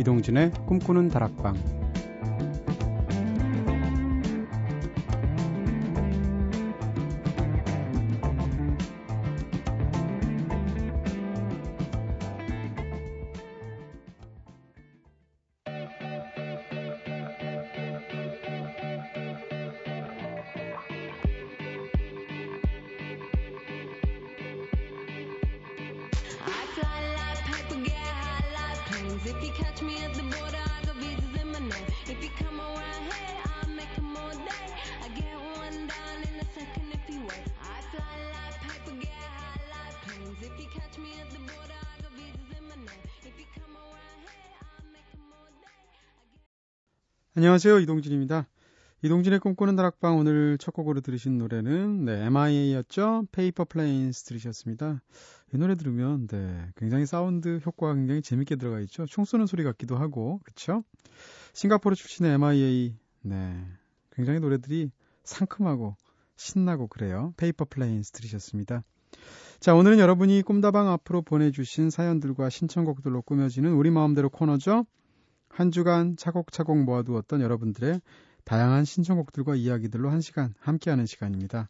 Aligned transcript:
이동진의 0.00 0.52
꿈꾸는 0.66 1.08
다락방 1.08 1.79
안녕하세요. 47.40 47.78
이동진입니다. 47.78 48.46
이동진의 49.00 49.38
꿈꾸는 49.40 49.74
다락방 49.74 50.18
오늘 50.18 50.58
첫 50.58 50.72
곡으로 50.72 51.00
들으신 51.00 51.38
노래는 51.38 52.04
네, 52.04 52.26
MIA였죠. 52.26 53.28
Paper 53.32 53.64
Planes 53.64 54.24
들으셨습니다. 54.24 55.00
이 55.54 55.56
노래 55.56 55.74
들으면 55.74 56.26
네, 56.26 56.68
굉장히 56.76 57.06
사운드 57.06 57.58
효과가 57.64 57.94
굉장히 57.94 58.20
재밌게 58.20 58.56
들어가 58.56 58.78
있죠. 58.80 59.06
총 59.06 59.24
쏘는 59.24 59.46
소리 59.46 59.64
같기도 59.64 59.96
하고 59.96 60.40
그렇죠? 60.44 60.84
싱가포르 61.54 61.96
출신의 61.96 62.34
MIA 62.34 62.94
네, 63.22 63.64
굉장히 64.12 64.38
노래들이 64.38 64.90
상큼하고 65.24 65.96
신나고 66.36 66.88
그래요. 66.88 67.32
Paper 67.38 67.64
Planes 67.64 68.10
들으셨습니다. 68.12 68.84
자, 69.60 69.74
오늘은 69.74 69.98
여러분이 69.98 70.42
꿈다방 70.42 70.90
앞으로 70.90 71.22
보내주신 71.22 71.88
사연들과 71.88 72.50
신청곡들로 72.50 73.22
꾸며지는 73.22 73.72
우리 73.72 73.90
마음대로 73.90 74.28
코너죠. 74.28 74.84
한 75.50 75.70
주간 75.70 76.16
차곡차곡 76.16 76.84
모아두었던 76.84 77.40
여러분들의 77.40 78.00
다양한 78.44 78.84
신청곡들과 78.84 79.54
이야기들로 79.54 80.10
한 80.10 80.20
시간 80.20 80.54
함께하는 80.60 81.06
시간입니다. 81.06 81.68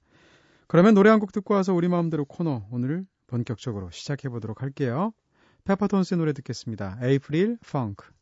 그러면 0.67 0.95
노래 0.95 1.11
한 1.11 1.19
곡 1.19 1.33
듣고 1.33 1.55
와서 1.55 1.75
우리 1.75 1.89
마음대로 1.89 2.25
코너 2.25 2.67
오늘 2.71 3.05
본격적으로 3.27 3.91
시작해 3.91 4.29
보도록 4.29 4.63
할게요. 4.63 5.13
페퍼톤스의 5.65 6.19
노래 6.19 6.33
듣겠습니다. 6.33 6.99
에이프릴 7.03 7.59
펑크. 7.71 8.20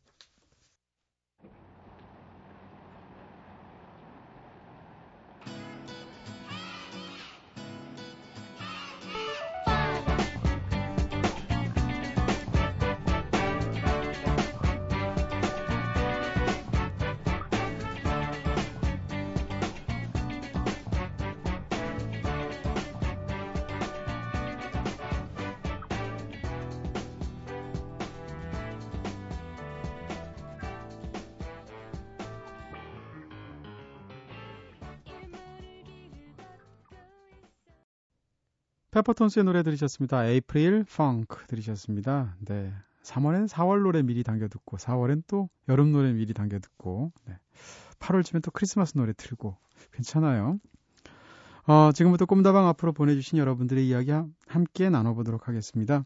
페퍼톤스의 38.91 39.45
노래 39.45 39.61
들으셨습니다. 39.63 40.25
에이프릴 40.25 40.85
펑크 40.85 41.45
들으셨습니다. 41.47 42.35
네. 42.39 42.73
3월엔 43.03 43.47
4월 43.47 43.81
노래 43.83 44.01
미리 44.01 44.23
당겨 44.23 44.47
듣고 44.47 44.77
4월엔 44.77 45.23
또 45.27 45.49
여름 45.67 45.91
노래 45.91 46.11
미리 46.11 46.33
당겨 46.33 46.59
듣고 46.59 47.11
네. 47.25 47.37
8월쯤엔 47.99 48.43
또 48.43 48.51
크리스마스 48.51 48.93
노래 48.97 49.13
틀고 49.13 49.57
괜찮아요. 49.91 50.59
어, 51.65 51.91
지금부터 51.93 52.25
꿈다방 52.25 52.67
앞으로 52.67 52.93
보내주신 52.93 53.37
여러분들의 53.37 53.87
이야기 53.87 54.11
함께 54.47 54.89
나눠보도록 54.89 55.47
하겠습니다. 55.47 56.03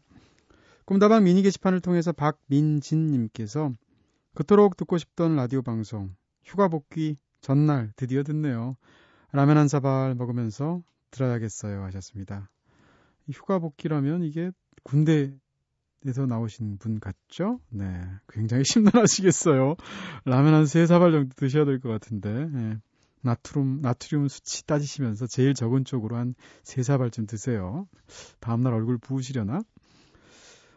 꿈다방 0.84 1.24
미니 1.24 1.42
게시판을 1.42 1.80
통해서 1.80 2.12
박민진님께서 2.12 3.72
그토록 4.34 4.76
듣고 4.76 4.98
싶던 4.98 5.36
라디오 5.36 5.62
방송 5.62 6.14
휴가 6.42 6.68
복귀 6.68 7.16
전날 7.40 7.92
드디어 7.96 8.22
듣네요. 8.22 8.76
라면 9.32 9.56
한 9.56 9.68
사발 9.68 10.14
먹으면서 10.14 10.82
들어야겠어요 11.10 11.82
하셨습니다. 11.84 12.50
휴가 13.32 13.58
복귀라면 13.58 14.22
이게 14.22 14.50
군대에서 14.82 16.26
나오신 16.28 16.78
분 16.78 17.00
같죠? 17.00 17.60
네. 17.70 18.00
굉장히 18.28 18.64
심란하시겠어요. 18.66 19.76
라면 20.24 20.54
한 20.54 20.66
세 20.66 20.86
사발 20.86 21.12
정도 21.12 21.30
드셔야 21.36 21.64
될 21.64 21.80
것 21.80 21.88
같은데. 21.88 22.46
네. 22.46 22.76
나트륨, 23.22 23.80
나트륨 23.80 24.28
수치 24.28 24.66
따지시면서 24.66 25.26
제일 25.26 25.54
적은 25.54 25.84
쪽으로 25.84 26.16
한 26.16 26.34
세 26.62 26.82
사발쯤 26.82 27.26
드세요. 27.26 27.88
다음날 28.40 28.74
얼굴 28.74 28.98
부으시려나? 28.98 29.62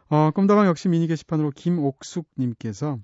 어, 0.10 0.32
꿈다방 0.32 0.68
역시 0.68 0.88
미니 0.88 1.08
게시판으로 1.08 1.52
김옥숙님께서 1.52 3.00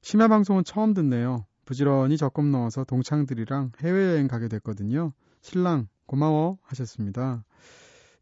심야 0.00 0.28
방송은 0.28 0.64
처음 0.64 0.94
듣네요. 0.94 1.44
부지런히 1.66 2.16
적금 2.16 2.50
넣어서 2.52 2.84
동창들이랑 2.84 3.72
해외여행 3.80 4.28
가게 4.28 4.48
됐거든요. 4.48 5.12
신랑 5.42 5.88
고마워 6.06 6.58
하셨습니다. 6.62 7.44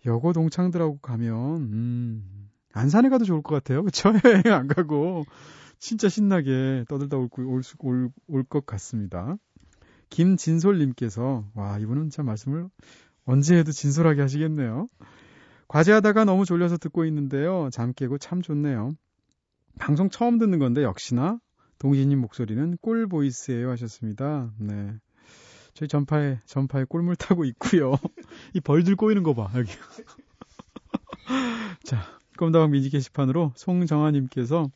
여고 0.06 0.32
동창들하고 0.32 0.98
가면 0.98 1.56
음, 1.62 2.48
안산에 2.72 3.08
가도 3.08 3.24
좋을 3.24 3.42
것 3.42 3.54
같아요. 3.54 3.82
그쵸? 3.82 4.12
여행 4.24 4.42
안 4.52 4.66
가고 4.66 5.24
진짜 5.78 6.08
신나게 6.08 6.84
떠들다 6.88 7.16
올것 7.16 7.44
올, 7.80 8.10
올, 8.28 8.44
것 8.44 8.66
같습니다. 8.66 9.36
김진솔님께서 10.10 11.44
와 11.54 11.78
이분은 11.78 12.10
참 12.10 12.26
말씀을 12.26 12.68
언제 13.24 13.56
해도 13.56 13.72
진솔하게 13.72 14.20
하시겠네요. 14.20 14.86
과제하다가 15.68 16.24
너무 16.24 16.44
졸려서 16.44 16.76
듣고 16.76 17.04
있는데요. 17.06 17.68
잠 17.72 17.92
깨고 17.92 18.18
참 18.18 18.42
좋네요. 18.42 18.90
방송 19.78 20.10
처음 20.10 20.38
듣는 20.38 20.58
건데 20.58 20.82
역시나 20.82 21.38
동진님 21.78 22.20
목소리는 22.20 22.76
꿀 22.80 23.08
보이스예요 23.08 23.70
하셨습니다. 23.70 24.52
네. 24.58 24.94
저희 25.74 25.88
전파에 25.88 26.38
전파에 26.44 26.84
꿀물 26.84 27.16
타고 27.16 27.44
있고요. 27.44 27.92
이 28.54 28.60
벌들 28.60 28.96
꼬이는 28.96 29.22
거 29.22 29.34
봐. 29.34 29.50
여기. 29.56 29.72
자, 31.84 32.02
껌다방 32.36 32.70
미니 32.70 32.88
게시판으로 32.88 33.52
송정아님께서 33.56 34.70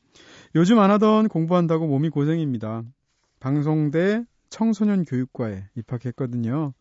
요즘 0.55 0.79
안 0.79 0.91
하던 0.93 1.29
공부한다고 1.29 1.87
몸이 1.87 2.11
고생입니다. 2.11 2.83
방송대 3.41 4.25
청소년 4.49 5.05
교육과에 5.05 5.69
입학했거든요. 5.75 6.73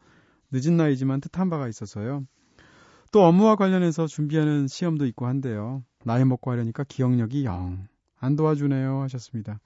늦은 0.51 0.77
나이지만 0.77 1.21
뜻한 1.21 1.49
바가 1.49 1.67
있어서요. 1.67 2.25
또 3.11 3.23
업무와 3.25 3.55
관련해서 3.55 4.07
준비하는 4.07 4.67
시험도 4.67 5.05
있고 5.07 5.27
한데요. 5.27 5.83
나이 6.03 6.23
먹고 6.23 6.51
하려니까 6.51 6.83
기억력이 6.83 7.45
영 7.45 7.87
안 8.25 8.35
도와주네요 8.35 9.01
하셨습니다. 9.03 9.59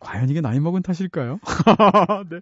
과연 0.00 0.28
이게 0.28 0.40
나이 0.40 0.60
먹은 0.60 0.82
탓일까요? 0.82 1.40
네. 2.30 2.40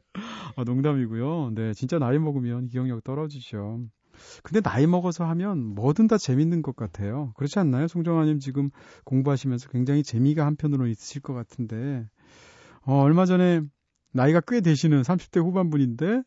아, 0.57 0.65
농담이고요. 0.65 1.53
네, 1.55 1.75
진짜 1.75 1.99
나이 1.99 2.19
먹으면 2.19 2.69
기억력 2.69 3.05
떨어지죠. 3.05 3.81
근데 4.43 4.61
나이 4.61 4.87
먹어서 4.87 5.25
하면 5.27 5.63
뭐든 5.75 6.09
다 6.09 6.17
재밌는 6.19 6.63
것 6.63 6.75
같아요. 6.75 7.33
그렇지 7.37 7.59
않나요? 7.59 7.87
송정아님 7.87 8.39
지금 8.41 8.71
공부하시면서 9.05 9.69
굉장히 9.69 10.03
재미가 10.03 10.47
한편으로 10.47 10.87
있으실 10.87 11.23
것 11.23 11.35
같은데, 11.35 12.09
어, 12.83 13.01
얼마 13.01 13.27
전에 13.27 13.61
나이가 14.13 14.41
꽤 14.47 14.61
되시는 14.61 15.03
30대 15.03 15.41
후반분인데, 15.41 16.23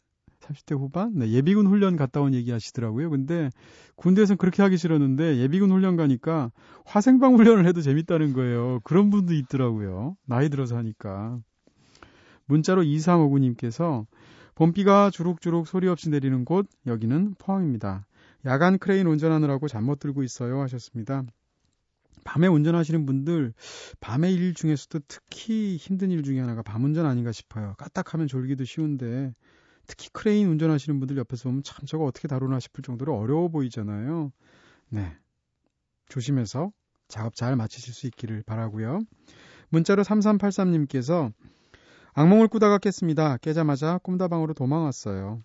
30대 0.49 0.77
후반? 0.77 1.13
네, 1.15 1.29
예비군 1.29 1.67
훈련 1.67 1.95
갔다 1.95 2.21
온 2.21 2.33
얘기 2.33 2.51
하시더라고요. 2.51 3.09
근데 3.09 3.49
군대에서는 3.95 4.37
그렇게 4.37 4.61
하기 4.63 4.77
싫었는데 4.77 5.37
예비군 5.37 5.71
훈련 5.71 5.95
가니까 5.95 6.51
화생방 6.85 7.35
훈련을 7.35 7.65
해도 7.65 7.81
재밌다는 7.81 8.33
거예요. 8.33 8.79
그런 8.83 9.09
분도 9.09 9.33
있더라고요. 9.33 10.15
나이 10.25 10.49
들어서 10.49 10.77
하니까. 10.77 11.39
문자로 12.45 12.83
2359님께서 12.83 14.05
봄비가 14.55 15.09
주룩주룩 15.11 15.67
소리 15.67 15.87
없이 15.87 16.09
내리는 16.09 16.43
곳, 16.43 16.67
여기는 16.85 17.35
포항입니다. 17.37 18.05
야간 18.45 18.77
크레인 18.77 19.07
운전하느라고 19.07 19.67
잠 19.67 19.85
못 19.85 19.99
들고 19.99 20.23
있어요. 20.23 20.59
하셨습니다. 20.61 21.23
밤에 22.25 22.47
운전하시는 22.47 23.05
분들, 23.05 23.53
밤의 24.01 24.33
일 24.33 24.53
중에서도 24.53 24.99
특히 25.07 25.77
힘든 25.77 26.11
일 26.11 26.23
중에 26.23 26.39
하나가 26.39 26.61
밤 26.61 26.83
운전 26.83 27.05
아닌가 27.05 27.31
싶어요. 27.31 27.75
까딱하면 27.77 28.27
졸기도 28.27 28.65
쉬운데, 28.65 29.33
특히 29.89 30.09
크레인 30.13 30.47
운전하시는 30.47 30.99
분들 30.99 31.17
옆에서 31.17 31.49
보면 31.49 31.63
참 31.63 31.87
저거 31.87 32.05
어떻게 32.05 32.27
다루나 32.27 32.59
싶을 32.59 32.83
정도로 32.83 33.17
어려워 33.17 33.47
보이잖아요. 33.49 34.31
네. 34.89 35.17
조심해서 36.07 36.71
작업 37.07 37.35
잘 37.35 37.55
마치실 37.55 37.93
수 37.95 38.05
있기를 38.05 38.43
바라고요. 38.45 39.01
문자로 39.69 40.03
3383님께서 40.03 41.33
악몽을 42.13 42.49
꾸다가 42.49 42.77
깼습니다. 42.77 43.37
깨자마자 43.37 43.97
꿈다방으로 43.97 44.53
도망왔어요. 44.53 45.41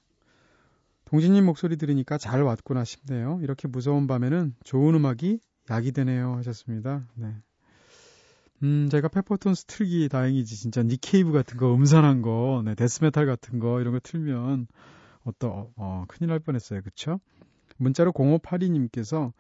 동진님 1.07 1.47
목소리 1.47 1.77
들으니까 1.79 2.19
잘 2.19 2.43
왔구나 2.43 2.85
싶네요. 2.85 3.39
이렇게 3.43 3.67
무서운 3.67 4.07
밤에는 4.07 4.55
좋은 4.63 4.95
음악이 4.95 5.41
약이 5.71 5.93
되네요 5.93 6.35
하셨습니다. 6.37 7.07
네. 7.15 7.35
음, 8.63 8.89
제가 8.91 9.09
페퍼톤스 9.09 9.65
틀기 9.67 10.09
다행이지. 10.09 10.57
진짜 10.57 10.83
닉 10.83 10.99
케이브 10.99 11.33
같은 11.33 11.59
거, 11.59 11.75
음산한 11.75 12.23
거, 12.23 12.63
네, 12.65 12.75
death 12.75 13.01
metal 13.01 13.27
같은 13.27 13.59
거, 13.59 13.81
이런 13.81 13.93
거 13.93 14.01
틀면, 14.03 14.67
어떠, 15.25 15.71
어, 15.77 16.05
큰일 16.09 16.29
날 16.29 16.39
뻔했어요. 16.39 16.81
그쵸? 16.83 17.21
문자로 17.77 18.13
0582님께서, 18.13 19.33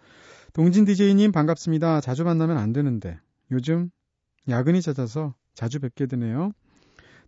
동진 0.52 0.84
DJ님 0.84 1.32
반갑습니다. 1.32 2.00
자주 2.00 2.25
만나면 2.25 2.58
안 2.58 2.72
되는데, 2.72 3.19
요즘 3.50 3.90
야근이 4.49 4.82
잦아서 4.82 5.34
자주 5.55 5.81
뵙게 5.81 6.06
되네요. 6.06 6.52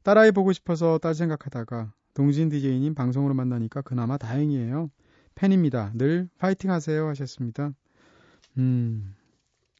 딸아이 0.02 0.32
보고 0.32 0.52
싶어서 0.52 0.98
딸 0.98 1.14
생각하다가, 1.14 1.92
동진 2.14 2.48
DJ님 2.48 2.94
방송으로 2.94 3.34
만나니까 3.34 3.82
그나마 3.82 4.16
다행이에요. 4.16 4.90
팬입니다. 5.34 5.92
늘 5.94 6.28
파이팅 6.38 6.70
하세요 6.70 7.08
하셨습니다. 7.08 7.72
음, 8.58 9.14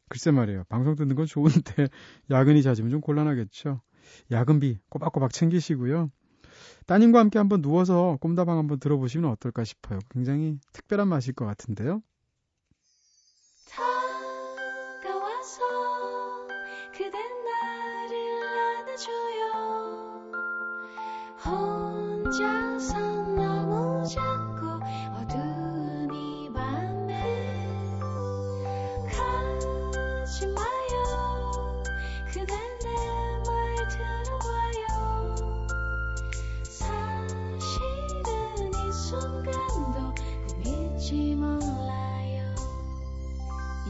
글쎄 0.08 0.31
말이에요. 0.31 0.64
방송 0.69 0.94
듣는 0.94 1.17
건 1.17 1.26
좋은데 1.26 1.88
야근이 2.31 2.62
잦으면 2.62 2.91
좀 2.91 3.00
곤란하겠죠. 3.00 3.81
야근비 4.31 4.79
꼬박꼬박 4.88 5.32
챙기시고요. 5.32 6.11
따님과 6.87 7.19
함께 7.19 7.38
한번 7.38 7.61
누워서 7.61 8.17
꼼다방 8.20 8.56
한번 8.56 8.79
들어보시면 8.79 9.31
어떨까 9.31 9.64
싶어요. 9.64 9.99
굉장히 10.11 10.58
특별한 10.73 11.08
맛일 11.08 11.35
것 11.35 11.44
같은데요. 11.44 12.03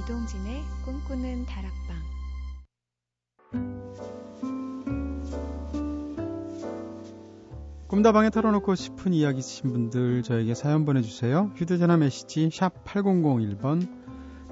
이동진의 0.06 0.62
꿈꾸는 0.84 1.46
다락방 1.46 1.96
꿈다방에 7.88 8.30
털어놓고 8.30 8.76
싶은 8.76 9.12
이야기 9.12 9.40
있으신 9.40 9.72
분들 9.72 10.22
저에게 10.22 10.54
사연 10.54 10.84
보내주세요. 10.84 11.50
휴대전화 11.56 11.96
메시지 11.96 12.48
샵 12.52 12.84
8001번 12.84 13.88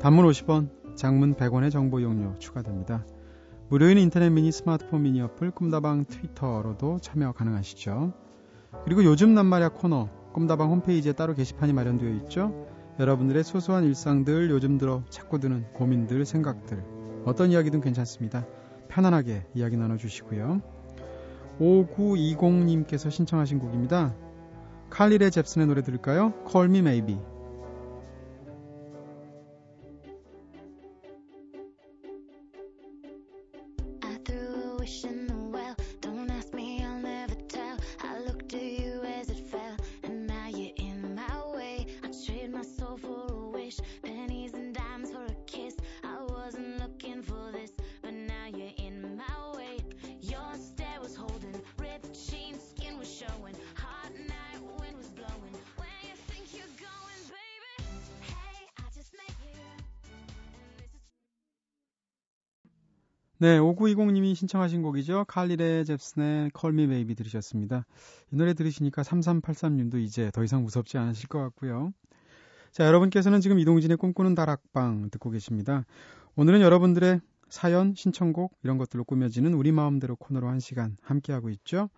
단문 0.01 0.27
50원 0.27 0.97
장문 0.97 1.37
100원의 1.37 1.71
정보 1.71 2.03
용료 2.03 2.37
추가됩니다. 2.41 3.07
무료인 3.69 3.99
인터넷 3.99 4.31
미니 4.31 4.51
스마트폰 4.51 5.03
미니 5.03 5.21
어플 5.21 5.53
꿈다방 5.53 6.07
트위터로도 6.07 6.99
참여 6.99 7.31
가능하시죠. 7.31 8.13
그리고 8.85 9.05
요즘 9.05 9.35
낱말야 9.35 9.69
코너 9.69 10.09
꿈다방 10.33 10.69
홈페이지에 10.71 11.13
따로 11.13 11.33
게시판이 11.33 11.73
마련되어 11.73 12.11
있죠. 12.25 12.74
여러분들의 12.99 13.43
소소한 13.43 13.85
일상들 13.85 14.51
요즘 14.51 14.79
들어 14.79 15.03
찾고 15.11 15.39
드는 15.39 15.65
고민들 15.73 16.25
생각들 16.25 16.83
어떤 17.25 17.51
이야기든 17.51 17.81
괜찮습니다. 17.81 18.47
편안하게 18.89 19.47
이야기 19.55 19.77
나눠주시고요. 19.77 20.61
5920님께서 21.61 23.11
신청하신 23.11 23.59
곡입니다. 23.59 24.15
칼리레 24.91 25.31
잽슨의 25.31 25.67
노래 25.67 25.83
들을까요? 25.83 26.33
Call 26.49 26.71
Me 26.71 26.79
Maybe. 26.79 27.34
네, 63.45 63.59
5920님이 63.59 64.35
신청하신 64.35 64.81
곡이죠. 64.81 65.27
칼리레 65.29 65.85
잽슨의 65.85 66.51
Me 66.65 66.87
Baby 66.87 67.15
들으셨습니다. 67.15 67.85
이 68.33 68.37
노래 68.37 68.55
들으시니까 68.55 69.03
3383님도 69.03 69.97
이제 70.01 70.31
더 70.33 70.43
이상 70.43 70.63
무섭지 70.63 70.97
않으실 70.97 71.29
것 71.29 71.41
같고요. 71.41 71.93
자, 72.73 72.87
여러분께서는 72.87 73.43
지금 73.43 73.59
이동진의 73.59 73.99
꿈꾸는 73.99 74.35
다락방 74.35 75.11
듣고 75.11 75.29
계십니다. 75.29 75.85
오늘은 76.37 76.63
여러분들의 76.63 77.21
사연, 77.51 77.95
신청곡 77.95 78.57
이런 78.63 78.79
것들로 78.79 79.05
꾸며지는 79.05 79.53
우리 79.53 79.73
마음대로 79.73 80.17
코너로 80.17 80.49
한 80.49 80.59
시간 80.59 80.97
함께하고 81.03 81.51
있죠. 81.51 81.91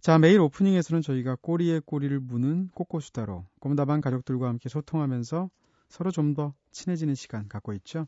자, 0.00 0.18
매일 0.18 0.38
오프닝에서는 0.38 1.02
저희가 1.02 1.36
꼬리에 1.40 1.80
꼬리를 1.84 2.20
무는 2.20 2.70
꼬꼬수다로 2.74 3.44
꿈다방 3.58 4.00
가족들과 4.02 4.46
함께 4.46 4.68
소통하면서 4.68 5.50
서로 5.88 6.12
좀 6.12 6.34
더 6.34 6.54
친해지는 6.70 7.16
시간 7.16 7.48
갖고 7.48 7.72
있죠. 7.72 8.06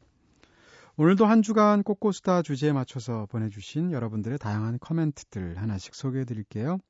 오늘도 1.00 1.26
한 1.26 1.42
주간 1.42 1.84
꽃꽃수다 1.84 2.42
주제에 2.42 2.72
맞춰서 2.72 3.26
보내주신 3.30 3.92
여러분들의 3.92 4.36
다양한 4.36 4.80
커멘트들 4.80 5.56
하나씩 5.56 5.94
소개해 5.94 6.24
드릴게요. 6.24 6.80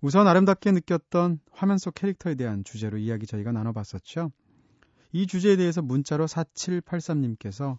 우선 0.00 0.26
아름답게 0.26 0.72
느꼈던 0.72 1.38
화면 1.52 1.78
속 1.78 1.94
캐릭터에 1.94 2.34
대한 2.34 2.64
주제로 2.64 2.98
이야기 2.98 3.26
저희가 3.26 3.52
나눠봤었죠. 3.52 4.32
이 5.12 5.28
주제에 5.28 5.54
대해서 5.54 5.82
문자로 5.82 6.26
4783님께서 6.26 7.78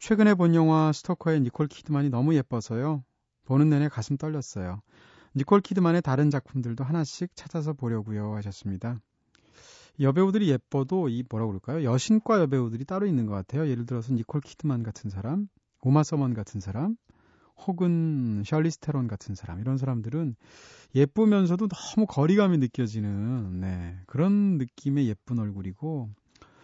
최근에 0.00 0.34
본 0.34 0.56
영화 0.56 0.90
스토커의 0.92 1.40
니콜 1.42 1.68
키드만이 1.68 2.10
너무 2.10 2.34
예뻐서요. 2.34 3.04
보는 3.44 3.68
내내 3.68 3.86
가슴 3.86 4.16
떨렸어요. 4.16 4.82
니콜 5.36 5.60
키드만의 5.60 6.02
다른 6.02 6.30
작품들도 6.30 6.82
하나씩 6.82 7.30
찾아서 7.36 7.74
보려고요 7.74 8.34
하셨습니다. 8.34 9.00
여배우들이 9.98 10.48
예뻐도 10.50 11.08
이 11.08 11.24
뭐라 11.28 11.46
그럴까요? 11.46 11.84
여신과 11.84 12.40
여배우들이 12.40 12.84
따로 12.84 13.06
있는 13.06 13.26
것 13.26 13.34
같아요. 13.34 13.68
예를 13.68 13.86
들어서 13.86 14.12
니콜 14.12 14.40
키드만 14.40 14.82
같은 14.82 15.10
사람, 15.10 15.48
우마 15.82 16.02
서먼 16.02 16.34
같은 16.34 16.60
사람, 16.60 16.96
혹은 17.66 18.42
샤를리즈 18.44 18.70
테론 18.70 19.08
같은 19.08 19.34
사람 19.34 19.60
이런 19.60 19.76
사람들은 19.76 20.34
예쁘면서도 20.94 21.68
너무 21.68 22.06
거리감이 22.06 22.58
느껴지는 22.58 23.60
네, 23.60 23.96
그런 24.06 24.58
느낌의 24.58 25.08
예쁜 25.08 25.38
얼굴이고 25.38 26.08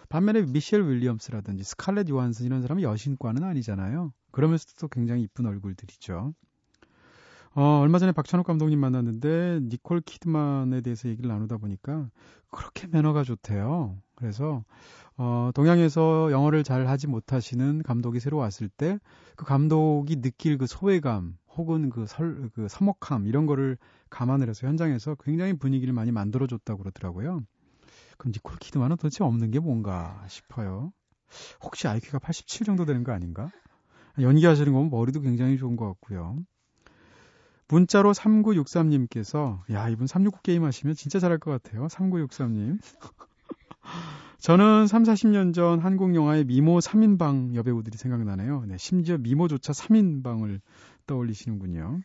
반면에 0.08 0.42
미셸 0.42 0.88
윌리엄스라든지 0.88 1.64
스칼렛 1.64 2.08
요한슨 2.08 2.46
이런 2.46 2.62
사람은 2.62 2.82
여신과는 2.82 3.42
아니잖아요. 3.42 4.12
그러면서도 4.30 4.88
굉장히 4.88 5.22
이쁜 5.22 5.46
얼굴들이죠. 5.46 6.32
어, 7.56 7.80
얼마 7.80 7.98
전에 7.98 8.12
박찬욱 8.12 8.46
감독님 8.46 8.78
만났는데 8.78 9.60
니콜 9.62 10.02
키드만에 10.02 10.82
대해서 10.82 11.08
얘기를 11.08 11.28
나누다 11.28 11.56
보니까 11.56 12.08
그렇게 12.50 12.86
매너가 12.86 13.24
좋대요. 13.24 13.96
그래서 14.14 14.62
어, 15.16 15.50
동양에서 15.54 16.30
영어를 16.30 16.62
잘 16.62 16.86
하지 16.86 17.06
못하시는 17.06 17.82
감독이 17.82 18.20
새로 18.20 18.36
왔을 18.36 18.68
때 18.68 18.98
그 19.36 19.44
감독이 19.44 20.20
느낄 20.22 20.58
그 20.58 20.66
소외감 20.66 21.36
혹은 21.56 21.90
그, 21.90 22.06
설, 22.06 22.50
그 22.54 22.66
서먹함 22.68 23.26
이런 23.26 23.46
거를 23.46 23.76
감안을 24.10 24.48
해서 24.48 24.66
현장에서 24.66 25.14
굉장히 25.22 25.52
분위기를 25.52 25.92
많이 25.92 26.10
만들어줬다고 26.10 26.78
그러더라고요. 26.82 27.42
그럼 28.18 28.32
니콜 28.32 28.56
키드만은 28.58 28.96
도대체 28.96 29.24
없는 29.24 29.50
게 29.50 29.60
뭔가 29.60 30.24
싶어요. 30.28 30.92
혹시 31.62 31.86
IQ가 31.86 32.18
87 32.18 32.64
정도 32.64 32.84
되는 32.86 33.04
거 33.04 33.12
아닌가? 33.12 33.50
연기하시는 34.18 34.72
거 34.72 34.78
보면 34.78 34.90
머리도 34.90 35.20
굉장히 35.20 35.58
좋은 35.58 35.76
것 35.76 35.86
같고요. 35.86 36.38
문자로 37.68 38.12
3963님께서 38.12 39.60
야 39.72 39.88
이분 39.88 40.06
369 40.06 40.42
게임 40.42 40.64
하시면 40.64 40.94
진짜 40.94 41.18
잘할 41.18 41.38
것 41.38 41.50
같아요. 41.50 41.86
3963님. 41.88 42.78
저는 44.38 44.86
3, 44.86 45.02
40년 45.02 45.54
전 45.54 45.80
한국 45.80 46.14
영화의 46.14 46.44
미모 46.44 46.78
3인방 46.78 47.54
여배우들이 47.56 47.96
생각나네요. 47.96 48.64
네, 48.68 48.76
심지어 48.78 49.18
미모조차 49.18 49.72
3인방을 49.72 50.60
떠올리시는군요. 51.06 52.00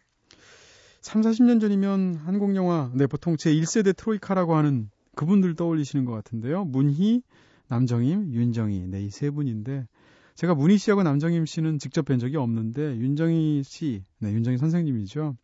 3, 1.01 1.21
40년 1.21 1.59
전이면 1.61 2.15
한국 2.15 2.55
영화, 2.55 2.91
네, 2.95 3.05
보통 3.05 3.35
제 3.37 3.53
1세대 3.53 3.95
트로이카라고 3.95 4.55
하는 4.55 4.89
그분들 5.15 5.55
떠올리시는 5.55 6.05
것 6.05 6.13
같은데요. 6.13 6.65
문희, 6.65 7.21
남정임, 7.67 8.33
윤정희, 8.33 8.87
네, 8.87 9.01
이 9.03 9.09
세 9.09 9.29
분인데, 9.29 9.87
제가 10.35 10.55
문희 10.55 10.77
씨하고 10.77 11.03
남정임 11.03 11.45
씨는 11.45 11.79
직접 11.79 12.05
뵌 12.05 12.17
적이 12.17 12.37
없는데 12.37 12.97
윤정희 12.97 13.63
씨, 13.63 14.03
네, 14.19 14.31
윤정희 14.31 14.57
선생님이죠. 14.57 15.35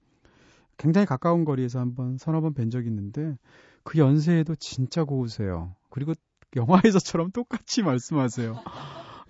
굉장히 0.78 1.06
가까운 1.08 1.46
거리에서 1.46 1.80
한번 1.80 2.18
서너 2.18 2.42
번 2.42 2.54
뵌 2.54 2.70
적이 2.70 2.88
있는데 2.90 3.38
그 3.84 3.98
연세에도 4.00 4.56
진짜 4.56 5.04
고우세요. 5.04 5.76
그리고 5.90 6.14
영화에서처럼 6.56 7.32
똑같이 7.32 7.84
말씀하세요. 7.84 8.56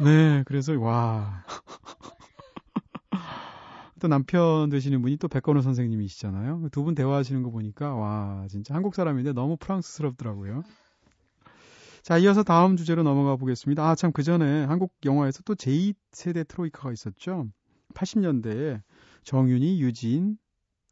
네, 0.01 0.43
그래서 0.45 0.77
와. 0.79 1.43
또 3.99 4.07
남편 4.07 4.69
되시는 4.69 5.01
분이 5.01 5.17
또 5.17 5.27
백건호 5.27 5.61
선생님이시잖아요. 5.61 6.69
두 6.71 6.83
분 6.83 6.93
대화하시는 6.95 7.41
거 7.43 7.49
보니까 7.49 7.95
와 7.95 8.45
진짜 8.49 8.75
한국 8.75 8.93
사람인데 8.95 9.33
너무 9.33 9.57
프랑스스럽더라고요. 9.57 10.63
자 12.03 12.17
이어서 12.19 12.43
다음 12.43 12.77
주제로 12.77 13.03
넘어가 13.03 13.35
보겠습니다. 13.35 13.83
아 13.89 13.95
참 13.95 14.11
그 14.13 14.23
전에 14.23 14.63
한국 14.65 14.93
영화에서 15.05 15.41
또 15.45 15.55
제2세대 15.55 16.47
트로이카가 16.47 16.91
있었죠. 16.93 17.47
80년대에 17.95 18.81
정윤이, 19.23 19.81
유진, 19.81 20.37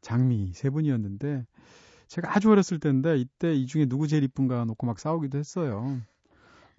장미 0.00 0.52
세 0.54 0.70
분이었는데 0.70 1.46
제가 2.08 2.34
아주 2.36 2.50
어렸을 2.50 2.78
때인데 2.78 3.18
이때 3.18 3.54
이 3.54 3.66
중에 3.66 3.86
누구 3.86 4.06
제일 4.06 4.22
이쁜가 4.24 4.64
놓고 4.64 4.86
막 4.86 4.98
싸우기도 4.98 5.38
했어요. 5.38 6.00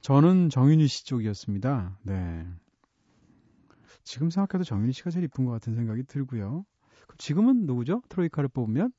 저는 0.01 0.49
정윤희 0.49 0.87
씨 0.87 1.05
쪽이었습니다. 1.05 1.99
네. 2.03 2.45
지금 4.03 4.29
생각해도 4.29 4.63
정윤희 4.63 4.93
씨가 4.93 5.09
제일 5.09 5.25
이쁜 5.25 5.45
것 5.45 5.51
같은 5.51 5.75
생각이 5.75 6.03
들고요. 6.03 6.65
지금은 7.17 7.65
누구죠? 7.65 8.01
트로이카를 8.09 8.49
뽑으면? 8.49 8.91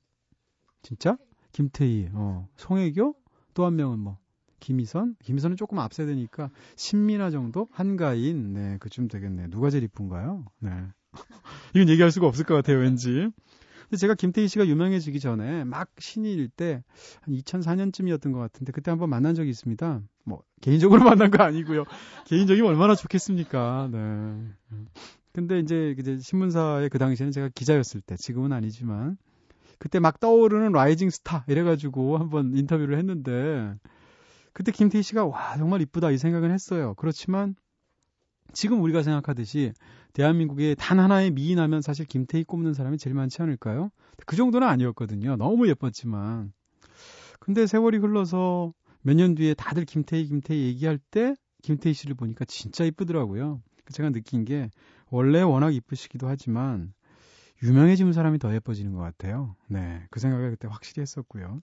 진짜? 0.82 1.16
김태희, 1.52 2.10
어, 2.12 2.46
송혜교, 2.56 3.14
또 3.54 3.64
한 3.64 3.76
명은 3.76 3.98
뭐, 3.98 4.18
김희선? 4.60 5.16
김희선은 5.25 5.56
조금 5.56 5.78
앞서야 5.78 6.06
되니까, 6.06 6.50
신민아 6.76 7.30
정도? 7.30 7.68
한가인, 7.72 8.52
네, 8.52 8.76
그쯤 8.78 9.08
되겠네. 9.08 9.48
누가 9.48 9.70
제일 9.70 9.84
이쁜가요? 9.84 10.44
네. 10.60 10.70
이건 11.75 11.88
얘기할 11.88 12.10
수가 12.10 12.26
없을 12.26 12.44
것 12.44 12.54
같아요, 12.54 12.78
왠지. 12.78 13.30
근데 13.88 13.97
제가 13.97 14.14
김태희 14.14 14.49
씨가 14.49 14.66
유명해지기 14.66 15.18
전에 15.18 15.64
막 15.64 15.90
신인일 15.99 16.49
때 16.49 16.83
한 17.23 17.35
2004년쯤이었던 17.35 18.33
것 18.33 18.38
같은데 18.38 18.73
그때 18.73 18.90
한번 18.90 19.11
만난 19.11 19.35
적이 19.35 19.50
있습니다. 19.50 20.02
뭐 20.25 20.42
개인적으로 20.61 21.00
만난 21.04 21.30
거 21.30 21.42
아니고요. 21.42 21.85
개인적이면 22.26 22.71
얼마나 22.71 22.95
좋겠습니까. 22.95 23.88
네. 23.90 23.99
근데 25.33 25.59
이제 25.61 25.95
이제 25.99 26.18
신문사에 26.18 26.88
그 26.88 26.99
당시에는 26.99 27.33
제가 27.33 27.49
기자였을 27.54 28.00
때 28.00 28.16
지금은 28.16 28.52
아니지만 28.52 29.16
그때 29.78 30.00
막 30.00 30.18
떠오르는 30.21 30.73
라이징 30.73 31.11
스타 31.11 31.45
이래가지고 31.49 32.18
한번 32.18 32.57
인터뷰를 32.57 32.99
했는데 32.99 33.75
그때 34.52 34.73
김태희 34.73 35.02
씨가 35.02 35.25
와 35.25 35.57
정말 35.57 35.80
이쁘다 35.83 36.11
이 36.11 36.18
생각은 36.18 36.50
했어요. 36.50 36.95
그렇지만 36.97 37.54
지금 38.52 38.83
우리가 38.83 39.02
생각하듯이 39.02 39.73
대한민국에 40.12 40.75
단 40.75 40.99
하나의 40.99 41.31
미인하면 41.31 41.83
사실 41.83 42.07
김태희 42.07 42.45
꼽는 42.45 42.75
사람이 42.75 42.99
제일 42.99 43.14
많지 43.14 43.43
않을까요? 43.43 43.90
그 44.26 44.37
정도는 44.37 44.67
아니었거든요. 44.67 45.37
너무 45.37 45.69
예뻤지만. 45.69 46.52
근데 47.40 47.67
세월이 47.67 47.99
흘러서 47.99 48.73
몇 49.02 49.14
년 49.14 49.35
뒤에 49.35 49.55
다들 49.55 49.85
김태희, 49.85 50.26
김태희 50.26 50.67
얘기할 50.67 50.99
때 50.99 51.35
김태희 51.62 51.93
씨를 51.95 52.14
보니까 52.14 52.45
진짜 52.45 52.85
이쁘더라고요. 52.85 53.61
제가 53.93 54.11
느낀 54.11 54.45
게 54.45 54.71
원래 55.11 55.40
워낙 55.40 55.75
이쁘시기도 55.75 56.28
하지만 56.28 56.93
유명해지는 57.62 58.12
사람이 58.12 58.38
더 58.38 58.55
예뻐지는 58.55 58.93
것 58.93 59.00
같아요. 59.00 59.57
네. 59.69 60.02
그 60.11 60.21
생각을 60.21 60.50
그때 60.50 60.69
확실히 60.69 61.00
했었고요. 61.02 61.61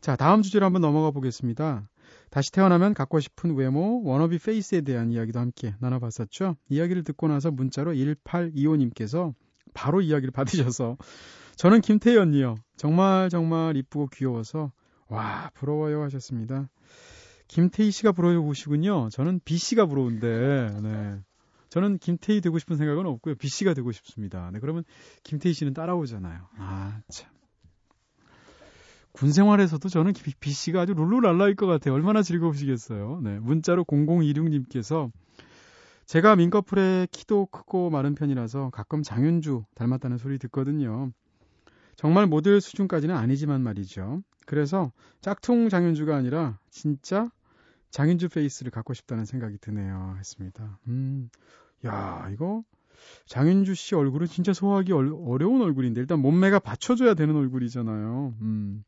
자, 0.00 0.16
다음 0.16 0.42
주제로 0.42 0.66
한번 0.66 0.82
넘어가 0.82 1.10
보겠습니다. 1.12 1.88
다시 2.30 2.50
태어나면 2.52 2.94
갖고 2.94 3.20
싶은 3.20 3.54
외모, 3.54 4.02
워너비 4.04 4.38
페이스에 4.38 4.80
대한 4.80 5.10
이야기도 5.10 5.38
함께 5.38 5.74
나눠봤었죠. 5.80 6.56
이야기를 6.68 7.04
듣고 7.04 7.28
나서 7.28 7.50
문자로 7.50 7.92
1825님께서 7.92 9.34
바로 9.74 10.00
이야기를 10.00 10.30
받으셔서 10.32 10.96
저는 11.56 11.80
김태희 11.80 12.16
언니요. 12.16 12.56
정말 12.76 13.28
정말 13.28 13.76
이쁘고 13.76 14.08
귀여워서 14.08 14.72
와 15.08 15.50
부러워요 15.54 16.02
하셨습니다. 16.02 16.68
김태희 17.48 17.90
씨가 17.90 18.12
부러우시군요. 18.12 19.10
저는 19.10 19.40
B 19.44 19.58
씨가 19.58 19.86
부러운데 19.86 20.80
네. 20.82 21.18
저는 21.68 21.98
김태희 21.98 22.40
되고 22.40 22.58
싶은 22.58 22.76
생각은 22.76 23.06
없고요. 23.06 23.34
B 23.34 23.48
씨가 23.48 23.74
되고 23.74 23.92
싶습니다. 23.92 24.50
네, 24.52 24.58
그러면 24.60 24.84
김태희 25.22 25.52
씨는 25.52 25.74
따라오잖아요. 25.74 26.48
아 26.58 27.00
참. 27.08 27.30
군 29.12 29.30
생활에서도 29.32 29.88
저는 29.88 30.14
B 30.40 30.50
씨가 30.50 30.82
아주 30.82 30.94
룰루랄라일 30.94 31.54
것 31.54 31.66
같아요. 31.66 31.94
얼마나 31.94 32.22
즐거우시겠어요. 32.22 33.20
네. 33.22 33.38
문자로 33.38 33.84
0026님께서 33.84 35.10
제가 36.06 36.36
민꺼풀의 36.36 37.08
키도 37.10 37.46
크고 37.46 37.90
마른 37.90 38.14
편이라서 38.14 38.70
가끔 38.70 39.02
장윤주 39.02 39.64
닮았다는 39.74 40.18
소리 40.18 40.38
듣거든요. 40.38 41.12
정말 41.96 42.26
모델 42.26 42.60
수준까지는 42.60 43.14
아니지만 43.14 43.62
말이죠. 43.62 44.22
그래서 44.46 44.92
짝퉁 45.20 45.68
장윤주가 45.68 46.16
아니라 46.16 46.58
진짜 46.70 47.30
장윤주 47.90 48.30
페이스를 48.30 48.70
갖고 48.72 48.94
싶다는 48.94 49.24
생각이 49.24 49.58
드네요. 49.58 50.16
했습니다. 50.18 50.78
음, 50.88 51.30
야, 51.84 52.28
이거 52.32 52.64
장윤주 53.26 53.74
씨 53.74 53.94
얼굴은 53.94 54.26
진짜 54.26 54.52
소화하기 54.52 54.92
어려운 54.92 55.60
얼굴인데 55.60 56.00
일단 56.00 56.20
몸매가 56.20 56.60
받쳐줘야 56.60 57.14
되는 57.14 57.36
얼굴이잖아요. 57.36 58.34
음. 58.40 58.84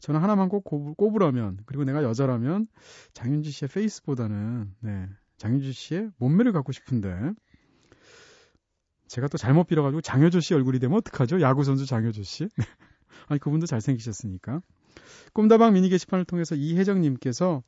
저는 0.00 0.20
하나만 0.20 0.48
꼭 0.48 0.64
꼽으라면 0.64 1.58
그리고 1.66 1.84
내가 1.84 2.02
여자라면 2.02 2.66
장윤주 3.12 3.50
씨의 3.50 3.68
페이스보다는 3.68 4.72
네, 4.80 5.08
장윤주 5.36 5.72
씨의 5.72 6.10
몸매를 6.18 6.52
갖고 6.52 6.72
싶은데 6.72 7.32
제가 9.08 9.28
또 9.28 9.38
잘못 9.38 9.66
빌어가지고 9.66 10.00
장효조 10.00 10.40
씨 10.40 10.54
얼굴이 10.54 10.78
되면 10.78 10.96
어떡하죠? 10.98 11.40
야구 11.40 11.64
선수 11.64 11.86
장효조 11.86 12.22
씨. 12.22 12.48
네. 12.56 12.64
아니 13.28 13.38
그분도 13.38 13.66
잘생기셨으니까. 13.66 14.60
꿈다방 15.32 15.74
미니 15.74 15.88
게시판을 15.88 16.24
통해서 16.24 16.54
이혜정님께서 16.54 17.62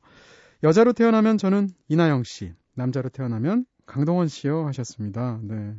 여자로 0.63 0.93
태어나면 0.93 1.37
저는 1.37 1.69
이나영 1.87 2.23
씨, 2.23 2.53
남자로 2.73 3.09
태어나면 3.09 3.65
강동원 3.85 4.27
씨요 4.27 4.65
하셨습니다. 4.67 5.39
네. 5.43 5.75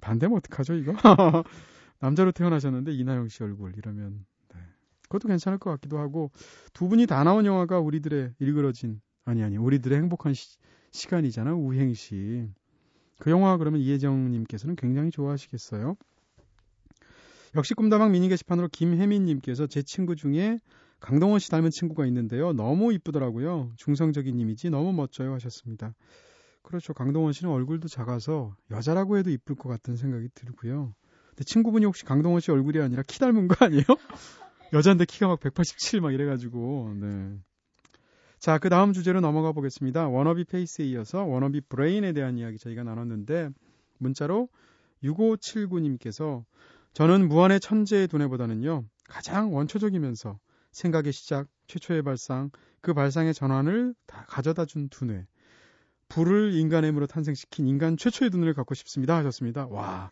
반대면 0.00 0.38
어떡하죠 0.38 0.74
이거? 0.74 0.94
남자로 2.00 2.32
태어나셨는데 2.32 2.92
이나영 2.92 3.28
씨 3.28 3.42
얼굴 3.42 3.76
이러면 3.76 4.24
그것도 5.10 5.28
괜찮을 5.28 5.58
것 5.58 5.70
같기도 5.70 5.98
하고 5.98 6.30
두 6.72 6.88
분이 6.88 7.06
다 7.06 7.22
나온 7.24 7.44
영화가 7.44 7.80
우리들의 7.80 8.34
일그러진 8.38 9.00
아니 9.24 9.42
아니 9.42 9.56
우리들의 9.58 9.98
행복한 9.98 10.32
시, 10.34 10.56
시간이잖아 10.92 11.52
우행시 11.52 12.48
그 13.18 13.30
영화 13.30 13.56
그러면 13.56 13.80
이혜정님께서는 13.80 14.76
굉장히 14.76 15.10
좋아하시겠어요. 15.10 15.96
역시 17.56 17.74
꿈다방 17.74 18.12
미니 18.12 18.28
게시판으로 18.28 18.68
김혜민님께서 18.68 19.66
제 19.66 19.82
친구 19.82 20.14
중에 20.14 20.58
강동원 21.00 21.40
씨 21.40 21.50
닮은 21.50 21.70
친구가 21.70 22.06
있는데요. 22.06 22.52
너무 22.52 22.92
이쁘더라고요. 22.92 23.72
중성적인 23.76 24.38
이미지 24.38 24.70
너무 24.70 24.92
멋져요 24.92 25.34
하셨습니다. 25.34 25.92
그렇죠. 26.62 26.94
강동원 26.94 27.32
씨는 27.32 27.52
얼굴도 27.52 27.88
작아서 27.88 28.54
여자라고 28.70 29.18
해도 29.18 29.30
이쁠 29.30 29.56
것 29.56 29.68
같은 29.68 29.96
생각이 29.96 30.28
들고요. 30.34 30.94
근데 31.30 31.44
친구분이 31.44 31.84
혹시 31.84 32.04
강동원 32.04 32.40
씨 32.40 32.52
얼굴이 32.52 32.80
아니라 32.80 33.02
키 33.06 33.18
닮은 33.18 33.48
거 33.48 33.64
아니에요? 33.64 33.84
여자인데 34.72 35.04
키가 35.04 35.28
막 35.28 35.40
187 35.40 36.00
막 36.00 36.12
이래가지고, 36.12 36.94
네. 37.00 37.38
자, 38.38 38.58
그 38.58 38.68
다음 38.68 38.92
주제로 38.92 39.20
넘어가 39.20 39.52
보겠습니다. 39.52 40.08
wannabe 40.08 40.44
face에 40.44 40.86
이어서 40.86 41.24
wannabe 41.24 41.62
brain에 41.68 42.12
대한 42.12 42.38
이야기 42.38 42.58
저희가 42.58 42.84
나눴는데, 42.84 43.50
문자로 43.98 44.48
6579님께서 45.02 46.44
저는 46.94 47.28
무한의 47.28 47.60
천재의 47.60 48.08
두뇌보다는요, 48.08 48.84
가장 49.08 49.54
원초적이면서 49.54 50.38
생각의 50.72 51.12
시작, 51.12 51.48
최초의 51.66 52.02
발상, 52.02 52.50
그 52.80 52.94
발상의 52.94 53.34
전환을 53.34 53.94
다 54.06 54.24
가져다 54.28 54.64
준 54.64 54.88
두뇌. 54.88 55.26
불을 56.08 56.54
인간의 56.54 56.90
힘으로 56.90 57.06
탄생시킨 57.06 57.68
인간 57.68 57.96
최초의 57.96 58.30
두뇌를 58.30 58.54
갖고 58.54 58.74
싶습니다 58.74 59.16
하셨습니다. 59.16 59.66
와, 59.68 60.10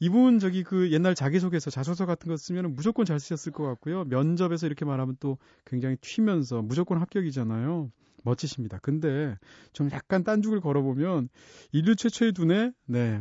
이분 0.00 0.38
저기 0.38 0.62
그 0.62 0.92
옛날 0.92 1.14
자기소개서 1.14 1.70
자소서 1.70 2.06
같은 2.06 2.28
거 2.28 2.36
쓰면 2.36 2.74
무조건 2.74 3.06
잘 3.06 3.18
쓰셨을 3.18 3.52
것 3.52 3.64
같고요. 3.64 4.04
면접에서 4.04 4.66
이렇게 4.66 4.84
말하면 4.84 5.16
또 5.20 5.38
굉장히 5.64 5.96
튀면서 6.00 6.62
무조건 6.62 6.98
합격이잖아요. 7.00 7.90
멋지십니다. 8.24 8.78
근데 8.82 9.36
좀 9.72 9.90
약간 9.92 10.24
딴죽을 10.24 10.60
걸어보면 10.60 11.28
인류 11.72 11.94
최초의 11.96 12.32
두뇌, 12.32 12.72
네, 12.86 13.20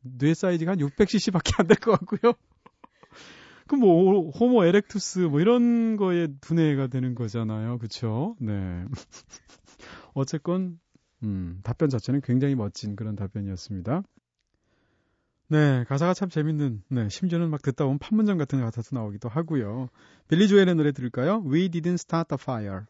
뇌 0.00 0.34
사이즈가 0.34 0.72
한 0.72 0.78
600cc밖에 0.78 1.58
안 1.60 1.66
될 1.66 1.76
것 1.80 1.92
같고요. 1.98 2.32
그럼 3.66 3.80
뭐 3.80 4.30
호모 4.30 4.64
에렉투스 4.64 5.20
뭐 5.20 5.40
이런 5.40 5.96
거에 5.96 6.28
두뇌가 6.40 6.88
되는 6.88 7.14
거잖아요. 7.14 7.78
그렇죠? 7.78 8.36
네. 8.40 8.84
어쨌건 10.14 10.78
음, 11.22 11.60
답변 11.62 11.88
자체는 11.88 12.20
굉장히 12.22 12.54
멋진 12.54 12.96
그런 12.96 13.16
답변이었습니다. 13.16 14.02
네, 15.48 15.84
가사가 15.84 16.14
참 16.14 16.30
재밌는, 16.30 16.82
네, 16.88 17.08
심지어는 17.08 17.50
막 17.50 17.60
듣다 17.60 17.84
보면 17.84 17.98
판문점 17.98 18.38
같은 18.38 18.60
가사도 18.60 18.88
나오기도 18.92 19.28
하고요. 19.28 19.88
빌리 20.28 20.48
조엘의 20.48 20.74
노래 20.74 20.92
들을까요? 20.92 21.42
We 21.44 21.68
didn't 21.68 21.94
start 21.94 22.28
the 22.28 22.38
fire. 22.40 22.86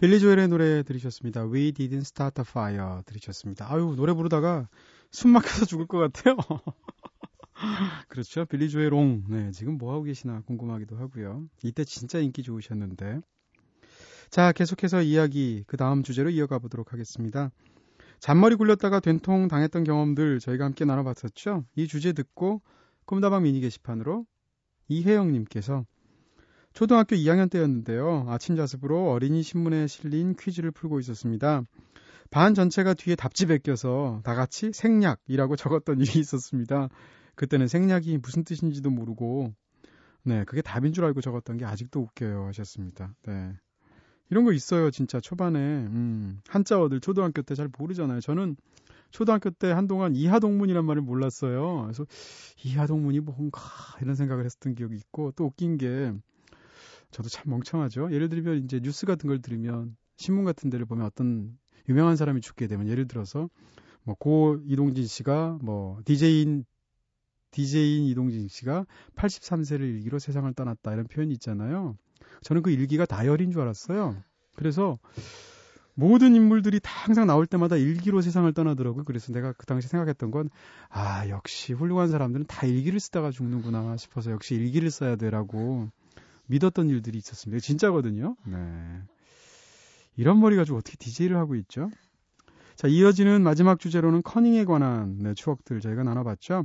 빌리 0.00 0.18
조엘의 0.18 0.48
노래 0.48 0.82
들으셨습니다. 0.82 1.44
We 1.44 1.72
Didn't 1.72 2.00
Start 2.00 2.40
a 2.40 2.44
Fire 2.48 3.02
들으셨습니다. 3.04 3.70
아유, 3.70 3.92
노래 3.98 4.14
부르다가 4.14 4.66
숨 5.10 5.30
막혀서 5.32 5.66
죽을 5.66 5.86
것 5.86 5.98
같아요. 5.98 6.38
그렇죠. 8.08 8.46
빌리 8.46 8.70
조엘 8.70 8.94
옹. 8.94 9.24
네, 9.28 9.50
지금 9.50 9.76
뭐 9.76 9.92
하고 9.92 10.04
계시나 10.04 10.40
궁금하기도 10.46 10.96
하고요. 10.96 11.44
이때 11.62 11.84
진짜 11.84 12.18
인기 12.18 12.42
좋으셨는데. 12.42 13.20
자, 14.30 14.52
계속해서 14.52 15.02
이야기 15.02 15.64
그 15.66 15.76
다음 15.76 16.02
주제로 16.02 16.30
이어가 16.30 16.58
보도록 16.60 16.94
하겠습니다. 16.94 17.50
잔머리 18.20 18.54
굴렸다가 18.56 19.00
된통 19.00 19.48
당했던 19.48 19.84
경험들 19.84 20.40
저희가 20.40 20.64
함께 20.64 20.86
나눠봤었죠. 20.86 21.66
이 21.76 21.86
주제 21.86 22.14
듣고 22.14 22.62
꿈다방 23.04 23.42
미니 23.42 23.60
게시판으로 23.60 24.24
이혜영님께서 24.88 25.84
초등학교 26.72 27.16
2학년 27.16 27.50
때였는데요. 27.50 28.26
아침 28.28 28.56
자습으로 28.56 29.10
어린이 29.10 29.42
신문에 29.42 29.86
실린 29.86 30.34
퀴즈를 30.36 30.70
풀고 30.70 31.00
있었습니다. 31.00 31.62
반 32.30 32.54
전체가 32.54 32.94
뒤에 32.94 33.16
답지에 33.16 33.58
껴서 33.58 34.20
다 34.24 34.34
같이 34.34 34.72
생략이라고 34.72 35.56
적었던 35.56 36.00
일이 36.00 36.20
있었습니다. 36.20 36.88
그때는 37.34 37.66
생략이 37.68 38.18
무슨 38.18 38.44
뜻인지도 38.44 38.90
모르고 38.90 39.52
네, 40.22 40.44
그게 40.44 40.62
답인 40.62 40.92
줄 40.92 41.04
알고 41.04 41.20
적었던 41.20 41.56
게 41.56 41.64
아직도 41.64 42.00
웃겨요 42.00 42.46
하셨습니다. 42.48 43.14
네. 43.26 43.52
이런 44.28 44.44
거 44.44 44.52
있어요, 44.52 44.90
진짜 44.92 45.18
초반에. 45.18 45.58
음, 45.58 46.40
한자어들 46.46 47.00
초등학교 47.00 47.42
때 47.42 47.54
잘 47.54 47.68
모르잖아요. 47.76 48.20
저는 48.20 48.56
초등학교 49.10 49.50
때 49.50 49.72
한동안 49.72 50.14
이하동문이란 50.14 50.84
말을 50.84 51.02
몰랐어요. 51.02 51.82
그래서 51.82 52.06
이하동문이 52.62 53.20
뭔가 53.20 53.60
이런 54.00 54.14
생각을 54.14 54.44
했었던 54.44 54.76
기억이 54.76 54.94
있고 54.96 55.32
또 55.34 55.46
웃긴 55.46 55.78
게 55.78 56.12
저도 57.10 57.28
참 57.28 57.44
멍청하죠. 57.50 58.12
예를 58.12 58.28
들면 58.28 58.64
이제 58.64 58.80
뉴스 58.80 59.06
같은 59.06 59.28
걸 59.28 59.40
들으면 59.42 59.96
신문 60.16 60.44
같은 60.44 60.70
데를 60.70 60.86
보면 60.86 61.06
어떤 61.06 61.58
유명한 61.88 62.16
사람이 62.16 62.40
죽게 62.40 62.66
되면 62.66 62.88
예를 62.88 63.08
들어서 63.08 63.48
뭐 64.04 64.14
고 64.18 64.58
이동진 64.64 65.06
씨가 65.06 65.58
뭐 65.62 65.98
DJ인 66.04 66.64
DJ인 67.50 68.04
이동진 68.04 68.48
씨가 68.48 68.86
83세를 69.16 69.80
일기로 69.80 70.18
세상을 70.18 70.52
떠났다 70.54 70.92
이런 70.92 71.06
표현이 71.06 71.32
있잖아요. 71.34 71.96
저는 72.42 72.62
그 72.62 72.70
일기가 72.70 73.06
다이어리인 73.06 73.50
줄 73.50 73.60
알았어요. 73.62 74.16
그래서 74.54 74.98
모든 75.94 76.34
인물들이 76.34 76.80
다 76.80 76.90
항상 77.04 77.26
나올 77.26 77.46
때마다 77.46 77.76
일기로 77.76 78.20
세상을 78.20 78.50
떠나더라고요. 78.52 79.04
그래서 79.04 79.32
내가 79.32 79.52
그 79.52 79.66
당시 79.66 79.88
생각했던 79.88 80.30
건, 80.30 80.48
아, 80.88 81.28
역시 81.28 81.72
훌륭한 81.72 82.08
사람들은 82.08 82.46
다 82.46 82.66
일기를 82.66 83.00
쓰다가 83.00 83.30
죽는구나 83.30 83.96
싶어서 83.96 84.30
역시 84.30 84.54
일기를 84.54 84.90
써야 84.90 85.16
되라고 85.16 85.88
믿었던 86.50 86.90
일들이 86.90 87.18
있었습니다. 87.18 87.60
진짜거든요. 87.60 88.36
네. 88.46 88.58
이런 90.16 90.40
머리 90.40 90.56
가지고 90.56 90.78
어떻게 90.78 90.96
DJ를 90.96 91.36
하고 91.36 91.54
있죠? 91.54 91.90
자, 92.74 92.88
이어지는 92.88 93.42
마지막 93.42 93.78
주제로는 93.78 94.22
커닝에 94.22 94.64
관한 94.64 95.18
네, 95.18 95.34
추억들 95.34 95.80
저희가 95.80 96.02
나눠봤죠. 96.02 96.64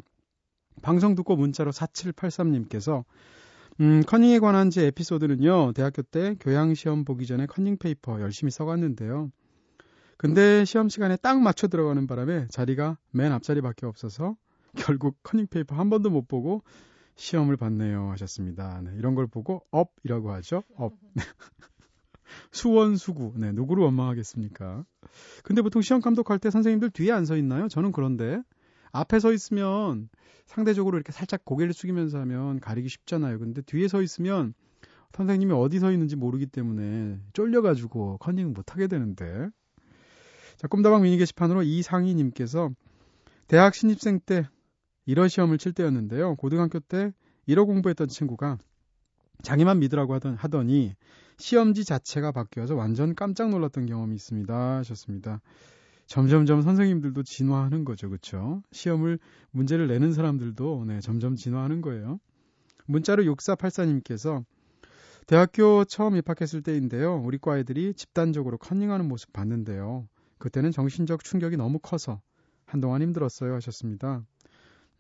방송 0.82 1.16
듣고 1.16 1.36
문자로 1.36 1.72
4783님께서 1.72 3.06
음, 3.82 4.02
커닝에 4.08 4.40
관한 4.40 4.70
제 4.70 4.86
에피소드는요, 4.88 5.74
대학교 5.74 6.02
때 6.02 6.36
교양 6.40 6.74
시험 6.74 7.06
보기 7.06 7.26
전에 7.28 7.46
커닝 7.46 7.78
페이퍼 7.78 8.20
열심히 8.22 8.50
써갔는데요. 8.52 9.32
근데 10.18 10.64
시험 10.66 10.88
시간에 10.88 11.18
딱 11.18 11.42
맞춰 11.42 11.68
들어가는 11.68 12.08
바람에 12.08 12.48
자리가 12.50 12.98
맨 13.12 13.34
앞자리밖에 13.34 13.86
없어서 13.86 14.38
결국 14.76 15.18
커닝 15.24 15.48
페이퍼 15.48 15.76
한 15.76 15.90
번도 15.90 16.10
못 16.10 16.28
보고 16.28 16.64
시험을 17.16 17.58
봤네요 17.58 18.12
하셨습니다. 18.12 18.82
네, 18.84 18.92
이런 18.98 19.16
걸 19.16 19.28
보고 19.28 19.64
업이라고 19.72 20.32
하죠. 20.34 20.64
업. 20.76 20.94
수원수구. 22.52 23.34
네, 23.38 23.52
누구를 23.52 23.84
원망하겠습니까? 23.84 24.86
근데 25.44 25.62
보통 25.62 25.82
시험 25.82 26.02
감독할 26.02 26.40
때 26.40 26.50
선생님들 26.50 26.90
뒤에 26.92 27.12
안 27.12 27.26
서 27.26 27.38
있나요? 27.38 27.68
저는 27.68 27.92
그런데 27.92 28.42
앞에 28.92 29.20
서 29.20 29.32
있으면 29.32 30.10
상대적으로 30.46 30.98
이렇게 30.98 31.12
살짝 31.12 31.44
고개를 31.46 31.74
숙이면서 31.74 32.20
하면 32.20 32.60
가리기 32.60 32.90
쉽잖아요. 32.90 33.40
근데 33.40 33.62
뒤에 33.62 33.88
서 33.88 34.02
있으면 34.02 34.54
선생님이 35.14 35.54
어디 35.54 35.80
서 35.80 35.92
있는지 35.92 36.16
모르기 36.16 36.46
때문에 36.46 37.20
쫄려가지고 37.34 38.18
컨닝 38.18 38.54
못 38.54 38.74
하게 38.74 38.88
되는데. 38.88 39.50
자, 40.58 40.68
꿈다방 40.68 41.02
미니 41.04 41.18
게시판으로 41.18 41.64
이상희님께서 41.64 42.70
대학 43.48 43.76
신입생 43.76 44.20
때 44.26 44.48
1어 45.08 45.30
시험을 45.30 45.58
칠 45.58 45.74
때였는데요. 45.74 46.36
고등학교 46.36 46.80
때 46.80 47.12
1어 47.48 47.66
공부했던 47.66 48.08
친구가 48.08 48.58
자기만 49.44 49.80
믿으라고 49.80 50.14
하던, 50.16 50.36
하더니 50.36 50.96
시험지 51.38 51.84
자체가 51.84 52.32
바뀌어서 52.32 52.76
완전 52.76 53.16
깜짝 53.16 53.50
놀랐던 53.50 53.86
경험이 53.86 54.16
있습니다. 54.16 54.78
하셨습니다. 54.78 55.42
점점점 56.08 56.62
선생님들도 56.62 57.24
진화하는 57.24 57.84
거죠. 57.84 58.10
그렇죠? 58.10 58.62
시험을 58.72 59.20
문제를 59.52 59.88
내는 59.88 60.14
사람들도 60.14 60.86
네, 60.86 61.00
점점 61.02 61.36
진화하는 61.36 61.82
거예요. 61.82 62.20
문자로 62.86 63.24
6484님께서 63.24 64.46
대학교 65.28 65.84
처음 65.86 66.16
입학했을 66.16 66.62
때인데요. 66.62 67.16
우리 67.16 67.40
과 67.40 67.58
애들이 67.58 67.94
집단적으로 67.96 68.58
컨닝하는 68.60 69.08
모습 69.08 69.34
봤는데요. 69.34 70.08
그때는 70.38 70.72
정신적 70.72 71.24
충격이 71.24 71.58
너무 71.58 71.80
커서 71.80 72.22
한동안 72.66 73.02
힘들었어요 73.02 73.56
하셨습니다. 73.56 74.24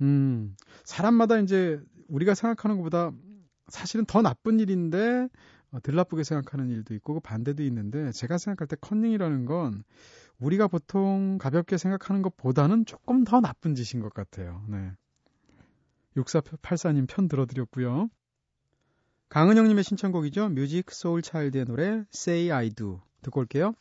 음, 0.01 0.55
사람마다 0.83 1.39
이제 1.39 1.79
우리가 2.07 2.33
생각하는 2.35 2.77
것보다 2.77 3.11
사실은 3.67 4.05
더 4.05 4.21
나쁜 4.21 4.59
일인데 4.59 5.27
어, 5.71 5.79
덜 5.81 5.95
나쁘게 5.95 6.23
생각하는 6.23 6.69
일도 6.69 6.93
있고 6.95 7.15
그 7.15 7.19
반대도 7.19 7.63
있는데 7.63 8.11
제가 8.11 8.37
생각할 8.37 8.67
때 8.67 8.75
컨닝이라는 8.79 9.45
건 9.45 9.83
우리가 10.39 10.67
보통 10.67 11.37
가볍게 11.37 11.77
생각하는 11.77 12.21
것보다는 12.21 12.85
조금 12.85 13.23
더 13.23 13.39
나쁜 13.39 13.75
짓인 13.75 14.01
것 14.01 14.13
같아요. 14.13 14.63
네. 14.69 14.91
6484님 16.17 17.07
편 17.07 17.27
들어드렸고요. 17.27 18.09
강은영님의 19.29 19.83
신청곡이죠. 19.83 20.49
Musiq 20.49 20.91
Soulchild의 20.91 21.65
노래 21.65 22.03
Say 22.13 22.51
I 22.51 22.69
Do 22.69 23.01
듣고 23.21 23.41
올게요. 23.41 23.73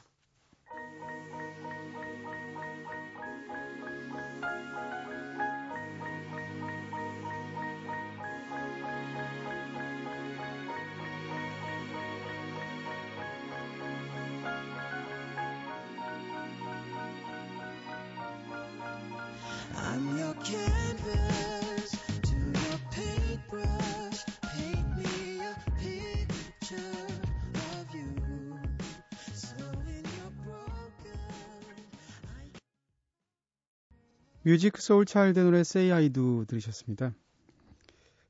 뮤직 34.46 34.76
소울 34.76 35.06
차일드 35.06 35.38
노래 35.40 35.60
Say 35.60 35.90
I 35.90 36.10
Do 36.10 36.44
들으셨습니다. 36.44 37.14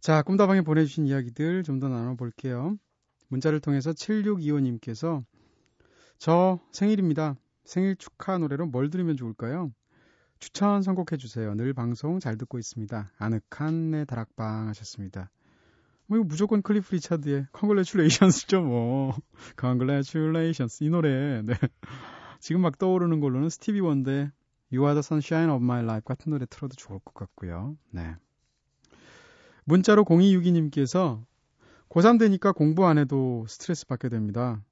자, 0.01 0.23
꿈다방에 0.23 0.61
보내주신 0.61 1.07
이야기들 1.07 1.65
좀 1.65 1.81
더 1.81 1.89
나눠볼게요. 1.89 2.77
문자를 3.29 3.59
통해서 3.59 3.91
7625님께서 3.91 5.25
저 6.19 6.61
생일입니다. 6.71 7.37
생일 7.65 7.97
축하 7.97 8.39
노래로 8.39 8.67
뭘 8.67 8.91
들으면 8.91 9.17
좋을까요? 9.17 9.73
추천 10.39 10.83
선곡해 10.83 11.17
주세요. 11.19 11.53
늘 11.55 11.73
방송 11.73 12.21
잘 12.21 12.39
듣고 12.39 12.61
있습니다. 12.61 13.11
아늑한 13.19 13.91
내 13.91 14.05
다락방 14.05 14.69
하셨습니다. 14.69 15.31
뭐 16.07 16.19
이거 16.19 16.27
무조건 16.27 16.63
클리프 16.63 16.95
리차드의 16.95 17.49
Congratulations죠 17.59 18.63
뭐. 18.63 19.17
Congratulations 19.59 20.85
이 20.85 20.91
노래. 20.91 21.43
네. 21.43 21.55
지금 22.39 22.61
막 22.61 22.79
떠오르는 22.79 23.19
걸로는 23.19 23.49
스티비 23.49 23.81
원데 23.81 24.31
You 24.75 24.85
Are 24.85 24.95
the 24.95 25.03
Sunshine 25.05 25.51
of 25.51 25.63
My 25.63 25.83
Life 25.83 26.05
같은 26.05 26.31
노래 26.31 26.47
틀어도 26.49 26.75
좋을 26.75 26.99
것 27.05 27.15
같고요. 27.15 27.77
네. 27.91 28.17
문자로 29.65 30.05
0262님께서 30.05 31.25
고3 31.89 32.19
되니까 32.19 32.53
공부 32.53 32.87
안 32.87 32.99
해도 32.99 33.47
스트레스 33.49 33.87
받게 33.87 34.09
됩니다. 34.09 34.63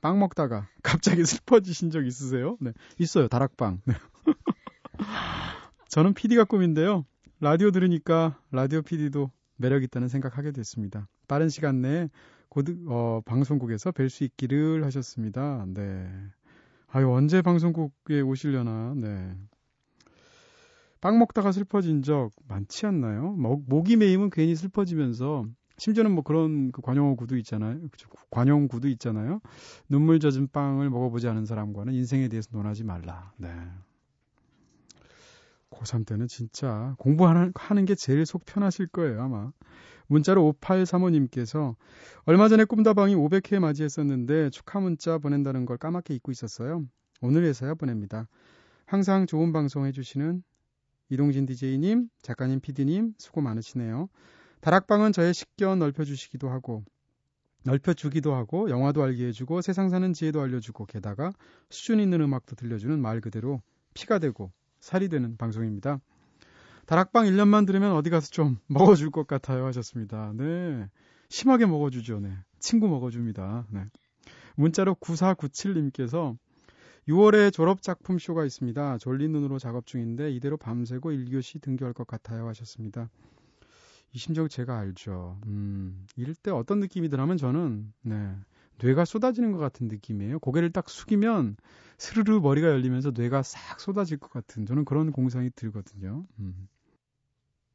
빵 0.00 0.18
먹다가 0.18 0.68
갑자기 0.82 1.24
슬퍼지신 1.24 1.90
적 1.90 2.06
있으세요? 2.06 2.56
네. 2.60 2.72
있어요. 2.98 3.28
다락방. 3.28 3.80
네. 3.84 3.94
저는 5.88 6.14
PD가 6.14 6.44
꿈인데요. 6.44 7.06
라디오 7.40 7.70
들으니까 7.70 8.38
라디오 8.50 8.82
PD도 8.82 9.30
매력 9.56 9.82
있다는 9.82 10.08
생각하게 10.08 10.52
됐습니다. 10.52 11.08
빠른 11.26 11.48
시간 11.48 11.80
내에 11.80 12.10
고드, 12.48 12.76
어, 12.88 13.20
방송국에서 13.24 13.92
뵐 13.92 14.08
수 14.08 14.24
있기를 14.24 14.84
하셨습니다. 14.84 15.64
네. 15.68 16.08
아유, 16.90 17.10
언제 17.12 17.42
방송국에 17.42 18.20
오시려나, 18.22 18.94
네. 18.96 19.34
빵 21.00 21.18
먹다가 21.18 21.52
슬퍼진 21.52 22.02
적 22.02 22.30
많지 22.48 22.86
않나요? 22.86 23.32
목, 23.32 23.64
목이 23.68 23.96
메이면 23.96 24.30
괜히 24.30 24.56
슬퍼지면서 24.56 25.44
심지어는 25.76 26.10
뭐 26.10 26.24
그런 26.24 26.72
그 26.72 26.80
관용어 26.80 27.14
구도 27.14 27.36
있잖아요. 27.36 27.78
관용 28.30 28.66
구도 28.66 28.88
있잖아요. 28.88 29.40
눈물 29.88 30.18
젖은 30.18 30.48
빵을 30.50 30.90
먹어보지 30.90 31.28
않은 31.28 31.44
사람과는 31.46 31.92
인생에 31.92 32.28
대해서 32.28 32.48
논하지 32.52 32.84
말라. 32.84 33.32
네. 33.36 33.48
고3 35.70 36.06
때는 36.06 36.28
진짜 36.28 36.94
공부하는 36.98 37.52
하는 37.54 37.84
게 37.84 37.94
제일 37.94 38.24
속 38.26 38.44
편하실 38.44 38.88
거예요, 38.88 39.22
아마. 39.22 39.52
문자로 40.08 40.54
5835님께서 40.60 41.76
얼마 42.24 42.48
전에 42.48 42.64
꿈다방이 42.64 43.14
500회 43.14 43.58
맞이했었는데 43.58 44.50
축하 44.50 44.80
문자 44.80 45.18
보낸다는 45.18 45.66
걸 45.66 45.76
까맣게 45.76 46.14
잊고 46.14 46.32
있었어요. 46.32 46.84
오늘에서야 47.20 47.74
보냅니다. 47.74 48.26
항상 48.86 49.26
좋은 49.26 49.52
방송 49.52 49.84
해주시는 49.86 50.42
이동진 51.10 51.46
DJ님, 51.46 52.08
작가님, 52.22 52.60
PD님 52.60 53.14
수고 53.18 53.40
많으시네요. 53.40 54.08
다락방은 54.60 55.12
저의 55.12 55.34
식견 55.34 55.78
넓혀주시기도 55.78 56.48
하고 56.48 56.84
넓혀주기도 57.64 58.34
하고 58.34 58.70
영화도 58.70 59.02
알게 59.02 59.26
해주고 59.26 59.60
세상 59.60 59.88
사는 59.90 60.12
지혜도 60.12 60.40
알려주고 60.40 60.86
게다가 60.86 61.32
수준 61.70 62.00
있는 62.00 62.20
음악도 62.20 62.56
들려주는 62.56 62.98
말 63.00 63.20
그대로 63.20 63.60
피가 63.94 64.18
되고 64.18 64.52
살이 64.80 65.08
되는 65.08 65.36
방송입니다. 65.36 66.00
다락방 66.86 67.26
1년만 67.26 67.66
들으면 67.66 67.92
어디 67.92 68.10
가서 68.10 68.28
좀 68.30 68.58
먹어줄 68.68 69.10
것 69.10 69.26
같아요 69.26 69.66
하셨습니다. 69.66 70.32
네. 70.34 70.88
심하게 71.28 71.66
먹어주죠. 71.66 72.20
네. 72.20 72.32
친구 72.58 72.88
먹어줍니다. 72.88 73.66
네. 73.70 73.84
문자로 74.56 74.94
9497님께서 74.94 76.36
6월에 77.08 77.52
졸업 77.52 77.82
작품 77.82 78.18
쇼가 78.18 78.44
있습니다. 78.44 78.98
졸린 78.98 79.32
눈으로 79.32 79.58
작업 79.58 79.86
중인데 79.86 80.30
이대로 80.32 80.56
밤새고 80.56 81.10
1교시 81.10 81.60
등교할 81.60 81.94
것 81.94 82.06
같아요 82.06 82.48
하셨습니다. 82.48 83.08
이 84.12 84.18
심정 84.18 84.48
제가 84.48 84.78
알죠. 84.78 85.38
음, 85.46 86.06
이럴 86.16 86.34
때 86.34 86.50
어떤 86.50 86.80
느낌이 86.80 87.08
드냐면 87.08 87.36
저는 87.36 87.92
네. 88.02 88.34
뇌가 88.82 89.04
쏟아지는 89.04 89.52
것 89.52 89.58
같은 89.58 89.88
느낌이에요. 89.88 90.38
고개를 90.38 90.70
딱 90.72 90.88
숙이면 90.88 91.56
스르르 91.98 92.40
머리가 92.40 92.68
열리면서 92.68 93.12
뇌가 93.14 93.42
싹 93.42 93.80
쏟아질 93.80 94.18
것 94.18 94.30
같은 94.30 94.66
저는 94.66 94.84
그런 94.84 95.12
공상이 95.12 95.50
들거든요. 95.54 96.24
음. 96.38 96.68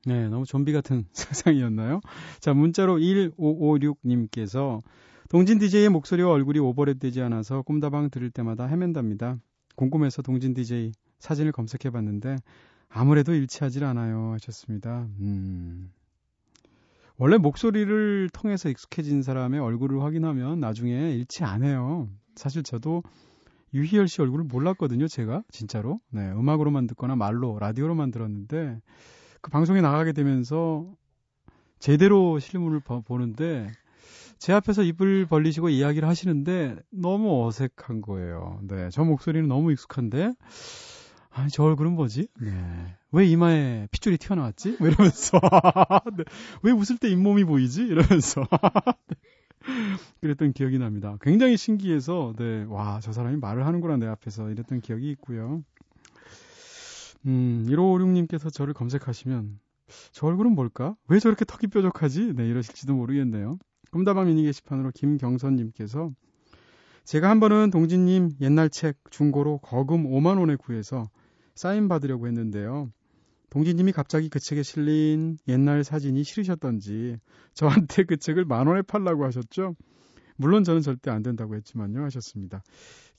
네, 0.06 0.28
너무 0.28 0.46
좀비 0.46 0.74
같은 0.74 1.06
세상이었나요? 1.13 2.02
자, 2.39 2.54
문자로 2.54 2.98
1556님께서 2.98 4.82
동진 5.30 5.60
DJ의 5.60 5.89
목소리와 5.89 6.32
얼굴이 6.32 6.60
오버랩 6.60 7.00
되지 7.00 7.22
않아서 7.22 7.62
꿈다방 7.62 8.10
들을 8.10 8.30
때마다 8.30 8.66
헤맨답니다. 8.66 9.38
궁금해서 9.76 10.22
동진 10.22 10.54
DJ 10.54 10.92
사진을 11.20 11.52
검색해 11.52 11.92
봤는데 11.92 12.36
아무래도 12.89 13.34
일치하질 13.34 13.84
않아요 13.86 14.34
하셨습니다. 14.34 15.08
음. 15.20 15.92
원래 17.17 17.38
목소리를 17.38 18.30
통해서 18.34 18.69
익숙해진 18.69 19.21
사람의 19.21 19.60
얼굴을 19.60 20.02
확인하면 20.02 20.60
나중에 20.60 21.13
안 21.43 21.63
해요. 21.63 22.10
사실 22.36 22.63
저도 22.63 23.04
유희열 23.73 24.08
씨 24.08 24.21
얼굴을 24.21 24.45
몰랐거든요, 24.45 25.08
제가. 25.08 25.43
진짜로. 25.52 25.99
네, 26.10 26.32
음악으로만 26.32 26.88
듣거나 26.88 27.15
말로, 27.15 27.58
라디오로만 27.60 28.12
들었는데, 28.12 28.80
그 29.41 29.52
방송에 29.52 29.82
나가게 29.82 30.13
되면서 30.13 30.88
제대로 31.80 32.39
실물을 32.39 32.82
보는데, 33.06 33.67
제 34.38 34.54
앞에서 34.54 34.84
입을 34.84 35.26
벌리시고 35.26 35.69
이야기를 35.69 36.08
하시는데, 36.08 36.78
너무 36.91 37.47
어색한 37.47 38.02
거예요. 38.02 38.60
네, 38.63 38.89
저 38.91 39.04
목소리는 39.04 39.47
너무 39.47 39.71
익숙한데, 39.71 40.34
아니, 41.36 41.50
저 41.50 41.63
얼굴은 41.63 41.93
뭐지? 41.93 42.28
네. 42.41 42.96
왜 43.12 43.26
이마에 43.26 43.88
핏줄이 43.91 44.17
튀어나왔지? 44.17 44.78
뭐 44.80 44.88
이러면서. 44.88 45.39
네. 46.15 46.24
왜 46.62 46.72
웃을 46.72 46.98
때 46.98 47.10
잇몸이 47.10 47.43
보이지? 47.43 47.84
이러면서. 47.84 48.41
네. 49.08 49.15
그랬던 50.22 50.54
기억이 50.54 50.78
납니다. 50.78 51.17
굉장히 51.22 51.58
신기해서, 51.58 52.34
네, 52.38 52.65
와, 52.67 53.00
저 53.02 53.12
사람이 53.12 53.38
말을 53.38 53.65
하는구나, 53.65 53.98
내 53.98 54.06
앞에서. 54.08 54.50
이랬던 54.52 54.82
기억이 54.82 55.10
있고요. 55.12 55.63
음, 57.26 57.65
1556님께서 57.67 58.54
저를 58.54 58.74
검색하시면, 58.74 59.60
저 60.12 60.28
얼굴은 60.28 60.54
뭘까? 60.54 60.96
왜 61.08 61.19
저렇게 61.19 61.46
턱이 61.46 61.67
뾰족하지? 61.72 62.34
네, 62.36 62.48
이러실지도 62.48 62.93
모르겠네요. 62.93 63.58
꿈다방 63.91 64.28
미니 64.28 64.43
게시판으로 64.43 64.91
김경선님께서, 64.91 66.12
제가 67.06 67.30
한 67.30 67.39
번은 67.39 67.69
동진님 67.69 68.34
옛날 68.41 68.69
책 68.69 68.98
중고로 69.10 69.58
거금 69.58 70.06
5만원에 70.10 70.58
구해서 70.58 71.10
사인 71.56 71.88
받으려고 71.88 72.28
했는데요. 72.28 72.92
동진님이 73.50 73.92
갑자기 73.92 74.30
그 74.30 74.39
책에 74.39 74.63
실린 74.63 75.38
옛날 75.48 75.84
사진이 75.84 76.24
싫으셨던지 76.24 77.18
저한테 77.54 78.04
그 78.04 78.18
책을 78.18 78.46
만 78.46 78.68
원에 78.68 78.82
팔라고 78.82 79.26
하셨죠. 79.26 79.76
물론 80.36 80.63
저는 80.63 80.82
절대 80.82 81.12
안 81.12 81.22
된다고 81.22 81.56
했지만요 81.56 82.04
하셨습니다. 82.06 82.63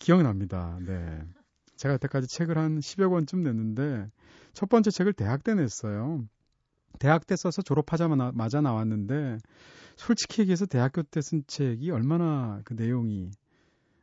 기억납니다. 0.01 0.79
네. 0.85 1.23
제가 1.77 1.97
그때까지 1.97 2.27
책을 2.29 2.59
한 2.59 2.79
10여 2.81 3.11
권쯤 3.11 3.43
냈는데 3.43 4.11
첫 4.53 4.69
번째 4.69 4.91
책을 4.91 5.13
대학 5.13 5.45
때 5.45 5.55
냈어요. 5.55 6.25
대학 6.99 7.27
때 7.27 7.37
써서 7.37 7.63
졸업하자마자 7.63 8.61
나왔는데 8.61 9.39
솔직히 9.97 10.43
얘기해서 10.43 10.67
대학교 10.67 11.03
때 11.03 11.21
쓴 11.21 11.45
책이 11.47 11.91
얼마나 11.91 12.61
그 12.65 12.75
내용이 12.75 13.31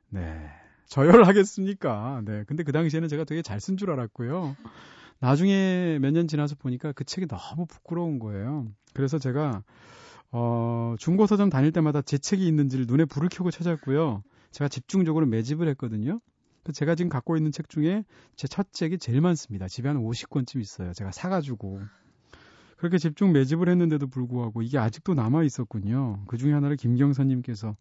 네. 0.10 0.50
저열하겠습니까? 0.92 2.22
네. 2.26 2.44
근데 2.48 2.64
그 2.64 2.72
당시에는 2.74 3.08
제가 3.08 3.24
되게 3.24 3.42
잘 3.42 3.60
쓴 3.60 3.78
줄 3.78 3.92
알았고요. 3.92 4.56
나중에 5.20 6.00
몇 6.02 6.12
년 6.12 6.28
지나서 6.28 6.56
보니까 6.56 6.92
그 6.92 7.06
책이 7.06 7.28
너무 7.28 7.66
부끄러운 7.66 8.20
거예요. 8.20 8.68
그래서 8.94 9.18
제가 9.18 9.64
어, 10.32 10.96
중고 11.00 11.28
서점 11.28 11.50
다닐 11.50 11.72
때마다 11.72 12.02
제 12.02 12.18
책이 12.18 12.46
있는지를 12.46 12.86
눈에 12.88 13.06
불을 13.06 13.30
켜고 13.30 13.52
찾았고요. 13.52 14.22
제가 14.52 14.68
집중적으로 14.68 15.26
매집을 15.28 15.68
했거든요. 15.70 16.20
제가 16.74 16.96
지금 16.96 17.10
갖고 17.10 17.38
있는 17.38 17.52
책 17.52 17.70
중에 17.70 18.04
제 18.36 18.48
첫 18.48 18.74
책이 18.74 18.98
제일 18.98 19.22
많습니다. 19.22 19.68
집에 19.70 19.88
한 19.88 19.98
50권쯤 19.98 20.60
있어요. 20.60 20.92
제가 20.94 21.12
사가지고. 21.12 21.80
그렇게 22.78 22.98
집중 22.98 23.32
매집을 23.32 23.70
했는데도 23.70 24.08
불구하고 24.08 24.62
이게 24.62 24.78
아직도 24.78 25.14
남아 25.14 25.44
있었군요. 25.44 26.24
그 26.28 26.38
중에 26.38 26.52
하나를 26.52 26.76
김경선님께서 26.78 27.76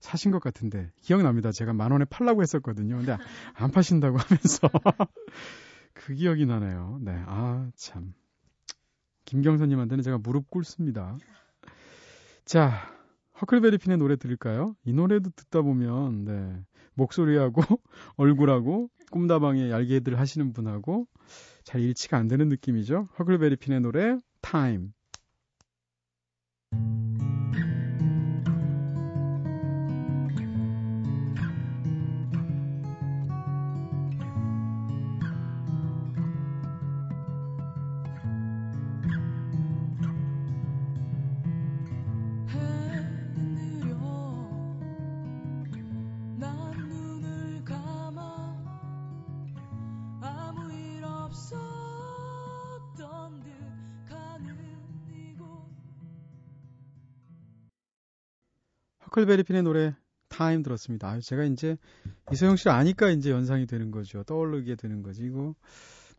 사신 0.00 0.30
것 0.30 0.42
같은데 0.42 0.90
기억납니다. 1.02 1.52
제가 1.52 1.72
만 1.72 1.92
원에 1.92 2.04
팔라고 2.06 2.42
했었거든요. 2.42 2.96
근데 2.96 3.16
안 3.54 3.70
파신다고 3.70 4.16
하면서 4.18 4.68
그 5.92 6.14
기억이 6.14 6.46
나네요. 6.46 6.98
네, 7.02 7.22
아 7.26 7.70
참. 7.76 8.14
김경선님한테는 9.26 10.02
제가 10.02 10.18
무릎 10.18 10.50
꿇습니다. 10.50 11.16
자, 12.44 12.72
허클베리핀의 13.40 13.98
노래 13.98 14.16
들을까요? 14.16 14.74
이 14.84 14.92
노래도 14.92 15.30
듣다 15.30 15.62
보면 15.62 16.24
네, 16.24 16.64
목소리하고 16.94 17.62
얼굴하고 18.16 18.90
꿈다방에 19.12 19.70
얄개들 19.70 20.18
하시는 20.18 20.52
분하고 20.52 21.06
잘 21.62 21.80
일치가 21.80 22.16
안 22.16 22.26
되는 22.26 22.48
느낌이죠. 22.48 23.08
허클베리핀의 23.18 23.80
노래 23.82 24.18
타 24.40 24.68
허클베리핀의 59.20 59.62
노래 59.62 59.94
타임 60.28 60.62
들었습니다. 60.62 61.08
아, 61.10 61.20
제가 61.20 61.44
이제 61.44 61.76
이소영 62.32 62.56
씨를 62.56 62.72
아니까 62.72 63.10
이제 63.10 63.30
연상이 63.30 63.66
되는 63.66 63.90
거죠. 63.90 64.22
떠오르게 64.22 64.76
되는 64.76 65.02
거지. 65.02 65.24
이거 65.24 65.54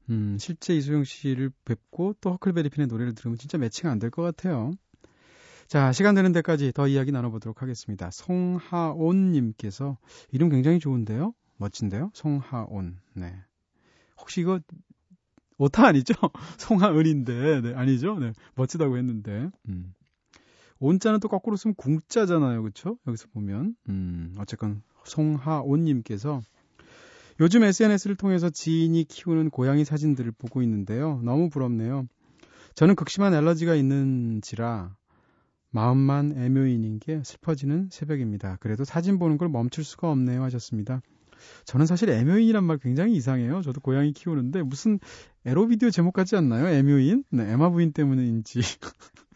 음, 0.09 0.37
실제 0.39 0.75
이소영 0.75 1.03
씨를 1.03 1.51
뵙고 1.65 2.15
또 2.21 2.31
허클베리핀의 2.31 2.87
노래를 2.87 3.15
들으면 3.15 3.37
진짜 3.37 3.57
매칭 3.57 3.89
안 3.89 3.99
될 3.99 4.09
것 4.11 4.21
같아요. 4.21 4.71
자, 5.67 5.91
시간 5.93 6.15
되는 6.15 6.31
데까지 6.33 6.73
더 6.73 6.87
이야기 6.87 7.11
나눠보도록 7.11 7.61
하겠습니다. 7.61 8.11
송하온님께서 8.11 9.97
이름 10.31 10.49
굉장히 10.49 10.79
좋은데요? 10.79 11.33
멋진데요? 11.57 12.11
송하온. 12.13 12.97
네. 13.15 13.33
혹시 14.19 14.41
이거 14.41 14.59
오타 15.57 15.87
아니죠? 15.87 16.13
송하은인데, 16.59 17.61
네, 17.61 17.73
아니죠? 17.73 18.19
네, 18.19 18.33
멋지다고 18.55 18.97
했는데. 18.97 19.49
음. 19.69 19.93
온자는 20.81 21.19
또 21.19 21.27
거꾸로 21.27 21.55
쓰면 21.55 21.75
궁자잖아요. 21.75 22.63
그쵸? 22.63 22.97
여기서 23.07 23.27
보면. 23.33 23.75
음, 23.87 24.35
어쨌건 24.39 24.81
송하온 25.05 25.85
님께서 25.85 26.41
요즘 27.39 27.63
SNS를 27.63 28.15
통해서 28.15 28.49
지인이 28.49 29.03
키우는 29.05 29.51
고양이 29.51 29.85
사진들을 29.85 30.31
보고 30.33 30.61
있는데요. 30.63 31.21
너무 31.23 31.49
부럽네요. 31.49 32.07
저는 32.75 32.95
극심한 32.95 33.33
알러지가 33.33 33.75
있는지라 33.75 34.95
마음만 35.69 36.37
애묘인인 36.37 36.99
게 36.99 37.21
슬퍼지는 37.23 37.89
새벽입니다. 37.91 38.57
그래도 38.59 38.83
사진 38.83 39.19
보는 39.19 39.37
걸 39.37 39.49
멈출 39.49 39.83
수가 39.83 40.09
없네요 40.09 40.43
하셨습니다. 40.43 41.01
저는 41.65 41.85
사실 41.85 42.09
애묘인이란 42.09 42.63
말 42.63 42.77
굉장히 42.77 43.13
이상해요. 43.15 43.61
저도 43.61 43.81
고양이 43.81 44.13
키우는데 44.13 44.63
무슨 44.63 44.99
에로비디오 45.45 45.89
제목 45.89 46.13
같지 46.13 46.35
않나요? 46.35 46.67
애묘인? 46.67 47.23
네, 47.31 47.51
에마 47.51 47.69
부인 47.69 47.93
때문인지. 47.93 48.61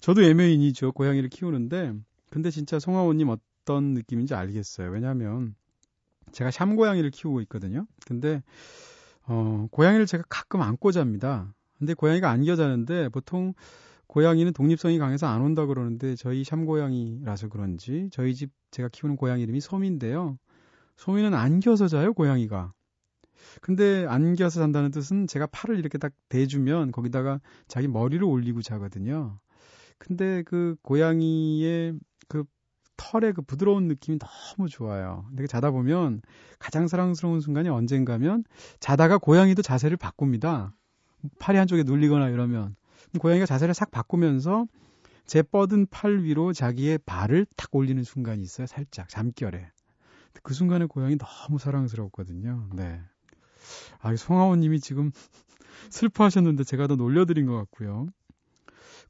저도 0.00 0.22
애묘인이죠. 0.22 0.92
고양이를 0.92 1.28
키우는데 1.28 1.94
근데 2.30 2.50
진짜 2.50 2.78
송하호님 2.78 3.28
어떤 3.28 3.94
느낌인지 3.94 4.34
알겠어요. 4.34 4.90
왜냐하면 4.90 5.54
제가 6.32 6.50
샴 6.50 6.76
고양이를 6.76 7.10
키우고 7.10 7.40
있거든요. 7.42 7.86
근데 8.06 8.42
어, 9.26 9.68
고양이를 9.70 10.06
제가 10.06 10.24
가끔 10.28 10.62
안고 10.62 10.92
잡니다. 10.92 11.54
근데 11.78 11.94
고양이가 11.94 12.30
안겨 12.30 12.56
자는데 12.56 13.08
보통 13.10 13.54
고양이는 14.06 14.52
독립성이 14.52 14.98
강해서 14.98 15.26
안 15.26 15.40
온다 15.40 15.66
그러는데 15.66 16.16
저희 16.16 16.44
샴 16.44 16.66
고양이라서 16.66 17.48
그런지 17.48 18.08
저희 18.12 18.34
집 18.34 18.50
제가 18.70 18.88
키우는 18.90 19.16
고양이 19.16 19.42
이름이 19.42 19.60
소미인데요. 19.60 20.38
소미는 20.96 21.34
안겨서 21.34 21.88
자요, 21.88 22.12
고양이가. 22.12 22.72
근데 23.60 24.06
안겨서 24.06 24.60
잔다는 24.60 24.90
뜻은 24.90 25.26
제가 25.26 25.46
팔을 25.46 25.78
이렇게 25.78 25.98
딱 25.98 26.12
대주면 26.28 26.92
거기다가 26.92 27.40
자기 27.68 27.88
머리를 27.88 28.22
올리고 28.24 28.62
자거든요. 28.62 29.38
근데 29.98 30.42
그 30.42 30.76
고양이의 30.82 31.94
그 32.28 32.44
털의 32.96 33.32
그 33.34 33.42
부드러운 33.42 33.88
느낌이 33.88 34.18
너무 34.18 34.68
좋아요. 34.68 35.24
근데 35.28 35.46
자다 35.46 35.70
보면 35.70 36.22
가장 36.58 36.88
사랑스러운 36.88 37.40
순간이 37.40 37.68
언젠가면 37.68 38.44
자다가 38.80 39.18
고양이도 39.18 39.62
자세를 39.62 39.96
바꿉니다. 39.96 40.74
팔이 41.38 41.58
한쪽에 41.58 41.82
눌리거나 41.84 42.28
이러면 42.28 42.76
고양이가 43.18 43.46
자세를 43.46 43.74
싹 43.74 43.90
바꾸면서 43.90 44.66
제 45.26 45.42
뻗은 45.42 45.86
팔 45.90 46.22
위로 46.22 46.52
자기의 46.52 46.98
발을 47.06 47.46
탁 47.56 47.74
올리는 47.74 48.02
순간이 48.02 48.42
있어요. 48.42 48.66
살짝 48.66 49.08
잠결에. 49.08 49.70
그 50.42 50.54
순간에 50.54 50.86
고양이 50.86 51.16
너무 51.16 51.58
사랑스러웠거든요. 51.58 52.70
네. 52.74 53.00
아, 54.00 54.14
송하원 54.14 54.60
님이 54.60 54.80
지금 54.80 55.10
슬퍼하셨는데 55.90 56.64
제가 56.64 56.86
더 56.86 56.96
놀려드린 56.96 57.46
것 57.46 57.56
같고요. 57.56 58.06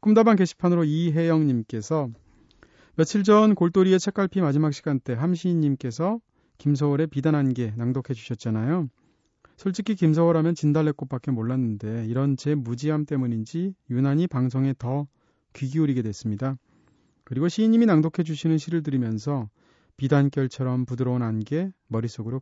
꿈다방 0.00 0.36
게시판으로 0.36 0.84
이혜영 0.84 1.46
님께서 1.46 2.08
며칠 2.96 3.22
전 3.22 3.54
골돌이의 3.54 4.00
책갈피 4.00 4.40
마지막 4.40 4.72
시간대 4.72 5.12
함시인 5.14 5.60
님께서 5.60 6.20
김서월의 6.58 7.06
비단한 7.08 7.54
게 7.54 7.72
낭독해 7.76 8.14
주셨잖아요. 8.14 8.88
솔직히 9.56 9.94
김서월 9.94 10.36
하면 10.38 10.54
진달래꽃밖에 10.54 11.30
몰랐는데 11.30 12.06
이런 12.06 12.36
제 12.36 12.54
무지함 12.54 13.06
때문인지 13.06 13.74
유난히 13.90 14.26
방송에 14.26 14.74
더 14.78 15.06
귀 15.52 15.68
기울이게 15.68 16.02
됐습니다. 16.02 16.58
그리고 17.24 17.48
시인님이 17.48 17.86
낭독해 17.86 18.24
주시는 18.24 18.58
시를 18.58 18.82
들으면서 18.82 19.48
비단결처럼 19.96 20.86
부드러운 20.86 21.22
안개 21.22 21.70
머릿속으로 21.88 22.40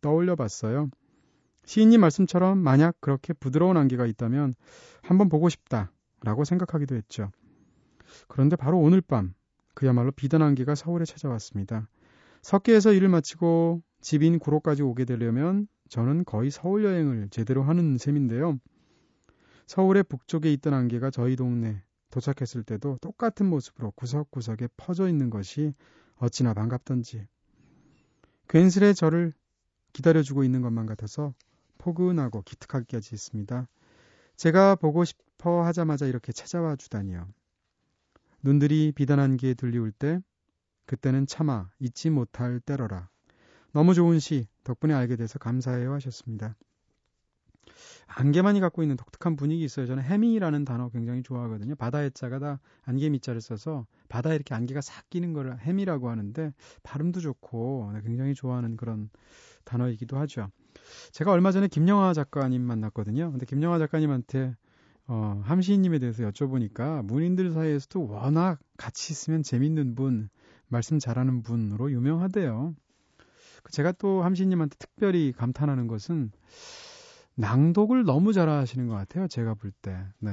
떠올려 0.00 0.34
봤어요. 0.36 0.90
시인님 1.66 2.00
말씀처럼 2.00 2.58
만약 2.58 2.96
그렇게 3.00 3.32
부드러운 3.32 3.76
안개가 3.76 4.06
있다면 4.06 4.54
한번 5.02 5.28
보고 5.28 5.48
싶다 5.48 5.92
라고 6.22 6.44
생각하기도 6.44 6.94
했죠. 6.94 7.30
그런데 8.28 8.56
바로 8.56 8.78
오늘 8.78 9.00
밤 9.00 9.34
그야말로 9.74 10.12
비단 10.12 10.42
안개가 10.42 10.74
서울에 10.74 11.04
찾아왔습니다. 11.04 11.88
석계에서 12.42 12.92
일을 12.92 13.08
마치고 13.08 13.82
집인 14.00 14.38
구로까지 14.38 14.82
오게 14.82 15.04
되려면 15.04 15.66
저는 15.88 16.24
거의 16.24 16.50
서울 16.50 16.84
여행을 16.84 17.28
제대로 17.30 17.64
하는 17.64 17.98
셈인데요. 17.98 18.58
서울의 19.66 20.04
북쪽에 20.04 20.52
있던 20.54 20.72
안개가 20.72 21.10
저희 21.10 21.34
동네 21.34 21.82
도착했을 22.10 22.62
때도 22.62 22.98
똑같은 23.00 23.46
모습으로 23.46 23.90
구석구석에 23.90 24.68
퍼져 24.76 25.08
있는 25.08 25.30
것이 25.30 25.74
어찌나 26.16 26.54
반갑던지. 26.54 27.26
괜스레 28.48 28.92
저를 28.92 29.34
기다려주고 29.92 30.44
있는 30.44 30.62
것만 30.62 30.86
같아서 30.86 31.34
포근하고 31.78 32.42
기특하기까지 32.42 33.12
했습니다. 33.12 33.68
제가 34.36 34.74
보고 34.76 35.04
싶어 35.04 35.62
하자마자 35.64 36.06
이렇게 36.06 36.32
찾아와 36.32 36.76
주다니요. 36.76 37.26
눈들이 38.42 38.92
비단한 38.92 39.36
게 39.36 39.54
들리울 39.54 39.92
때 39.92 40.20
그때는 40.84 41.26
차마 41.26 41.68
잊지 41.78 42.10
못할 42.10 42.60
때러라. 42.60 43.08
너무 43.72 43.94
좋은 43.94 44.18
시 44.18 44.46
덕분에 44.64 44.94
알게 44.94 45.16
돼서 45.16 45.38
감사해요 45.38 45.92
하셨습니다. 45.94 46.56
안개만이 48.06 48.60
갖고 48.60 48.82
있는 48.82 48.96
독특한 48.96 49.36
분위기 49.36 49.64
있어요. 49.64 49.86
저는 49.86 50.02
해미라는 50.02 50.64
단어 50.64 50.88
굉장히 50.90 51.22
좋아하거든요. 51.22 51.74
바다의 51.74 52.12
자가 52.12 52.38
다 52.38 52.60
안개 52.84 53.08
밑자를 53.10 53.40
써서 53.40 53.86
바다에 54.08 54.36
이렇게 54.36 54.54
안개가 54.54 54.80
싹 54.80 55.10
끼는 55.10 55.32
걸 55.32 55.58
해미라고 55.58 56.08
하는데 56.08 56.52
발음도 56.82 57.20
좋고 57.20 57.90
네, 57.94 58.02
굉장히 58.02 58.34
좋아하는 58.34 58.76
그런 58.76 59.10
단어이기도 59.64 60.16
하죠. 60.18 60.50
제가 61.12 61.32
얼마 61.32 61.52
전에 61.52 61.68
김영하 61.68 62.12
작가님 62.12 62.62
만났거든요. 62.62 63.30
근데 63.30 63.46
김영하 63.46 63.78
작가님한테 63.78 64.54
어, 65.08 65.40
함시인님에 65.44 65.98
대해서 65.98 66.24
여쭤보니까 66.24 67.04
문인들 67.04 67.52
사이에서도 67.52 68.06
워낙 68.08 68.58
같이 68.76 69.12
있으면 69.12 69.42
재밌는 69.42 69.94
분, 69.94 70.28
말씀 70.68 70.98
잘하는 70.98 71.42
분으로 71.42 71.92
유명하대요. 71.92 72.74
제가 73.70 73.92
또 73.92 74.22
함시인님한테 74.22 74.76
특별히 74.78 75.32
감탄하는 75.32 75.86
것은 75.86 76.32
낭독을 77.36 78.04
너무 78.04 78.32
잘하시는 78.32 78.86
것 78.86 78.94
같아요. 78.94 79.28
제가 79.28 79.54
볼 79.54 79.70
때. 79.70 79.96
네. 80.18 80.32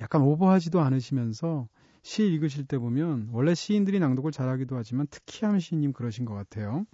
약간 0.00 0.22
오버하지도 0.22 0.80
않으시면서 0.80 1.68
시 2.02 2.26
읽으실 2.26 2.66
때 2.66 2.78
보면 2.78 3.28
원래 3.32 3.54
시인들이 3.54 4.00
낭독을 4.00 4.32
잘하기도 4.32 4.76
하지만 4.76 5.06
특히 5.10 5.46
함시인님 5.46 5.92
그러신 5.92 6.24
것 6.24 6.34
같아요. 6.34 6.84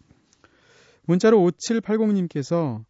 문자로 1.09 1.39
5780님께서 1.39 2.85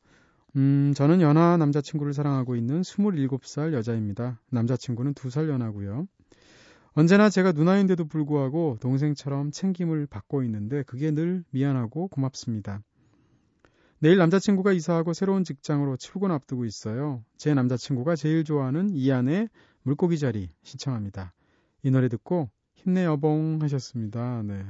음, 0.57 0.93
저는 0.97 1.21
연하 1.21 1.57
남자친구를 1.57 2.13
사랑하고 2.13 2.57
있는 2.57 2.83
27살 2.83 3.73
여자입니다. 3.73 4.41
남자친구는 4.51 5.15
2살 5.15 5.49
연하고요. 5.49 6.09
언제나 6.95 7.31
제가 7.31 7.53
누나인데도 7.53 8.07
불구하고 8.07 8.77
동생처럼 8.81 9.53
챙김을 9.53 10.07
받고 10.07 10.43
있는데 10.43 10.83
그게 10.83 11.13
늘 11.13 11.45
미안하고 11.51 12.09
고맙습니다. 12.09 12.83
내일 14.01 14.19
남자친구가 14.19 14.73
이사하고 14.73 15.13
새로운 15.13 15.45
직장으로 15.45 15.97
출근 15.97 16.33
앞두고 16.33 16.65
있어요. 16.65 17.23
제 17.37 17.55
남자친구가 17.55 18.17
제일 18.17 18.43
좋아하는 18.43 18.91
이안의 18.91 19.49
물고기 19.83 20.19
자리 20.19 20.51
신청합니다. 20.65 21.35
이 21.85 21.93
노래 21.93 22.09
듣고 22.09 22.51
힘내 22.75 23.05
여봉 23.05 23.61
하셨습니다. 23.63 24.43
네. 24.43 24.65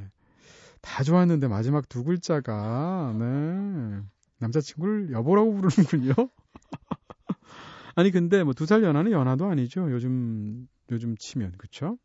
다 0.81 1.03
좋았는데 1.03 1.49
마지막 1.49 1.89
두 1.89 2.05
글자가 2.05 3.15
네. 3.19 4.01
남자친구를 4.39 5.13
여보라고 5.13 5.55
부르는군요. 5.55 6.13
아니 7.97 8.11
근데 8.11 8.45
뭐 8.45 8.53
두 8.55 8.67
살 8.67 8.83
연하는 8.85 9.11
연하도 9.13 9.47
아니죠. 9.47 9.91
요즘 9.91 10.69
요즘 10.91 11.17
치면 11.17 11.53
그쵸? 11.59 11.99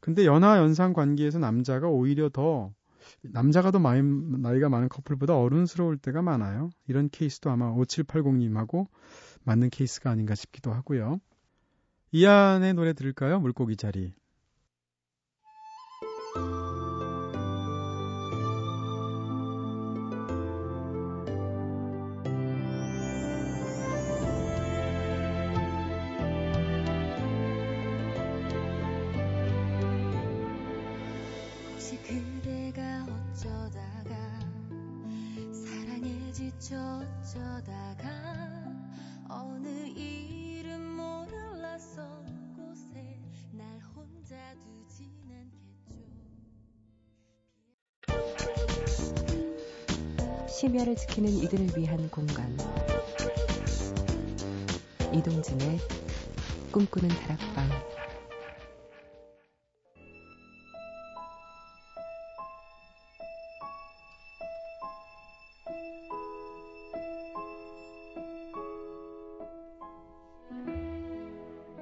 근데 0.00 0.26
연하 0.26 0.58
연상 0.58 0.92
관계에서 0.92 1.38
남자가 1.38 1.88
오히려 1.88 2.28
더 2.28 2.72
남자가 3.22 3.70
더 3.70 3.78
많이, 3.78 4.02
나이가 4.02 4.68
많은 4.68 4.88
커플보다 4.88 5.36
어른스러울 5.38 5.96
때가 5.98 6.22
많아요. 6.22 6.70
이런 6.88 7.08
케이스도 7.08 7.50
아마 7.50 7.72
5780님하고 7.74 8.88
맞는 9.44 9.70
케이스가 9.70 10.10
아닌가 10.10 10.34
싶기도 10.34 10.72
하고요. 10.72 11.20
이안의 12.12 12.74
노래 12.74 12.92
들을까요? 12.92 13.40
물고기 13.40 13.76
자리. 13.76 14.12
심야를 50.56 50.96
지키는 50.96 51.28
이들을 51.28 51.68
위한 51.76 52.08
공간 52.08 52.56
이동진의 55.12 55.78
꿈꾸는 56.72 57.10
다락방 57.10 57.68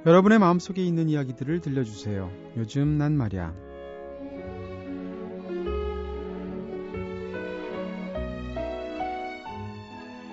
여러분의 0.05 0.41
마음속에 0.41 0.83
있는 0.83 1.09
이야기들을 1.09 1.61
들려주세요. 1.61 2.29
요즘 2.57 2.99
난 2.99 3.17
말이야. 3.17 3.74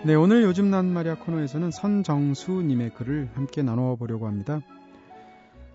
네, 0.03 0.15
오늘 0.15 0.43
요즘 0.43 0.71
난 0.71 0.91
말이야 0.91 1.15
코너에서는 1.15 1.71
선정수님의 1.71 2.95
글을 2.95 3.29
함께 3.35 3.61
나누어 3.61 3.95
보려고 3.95 4.27
합니다. 4.27 4.61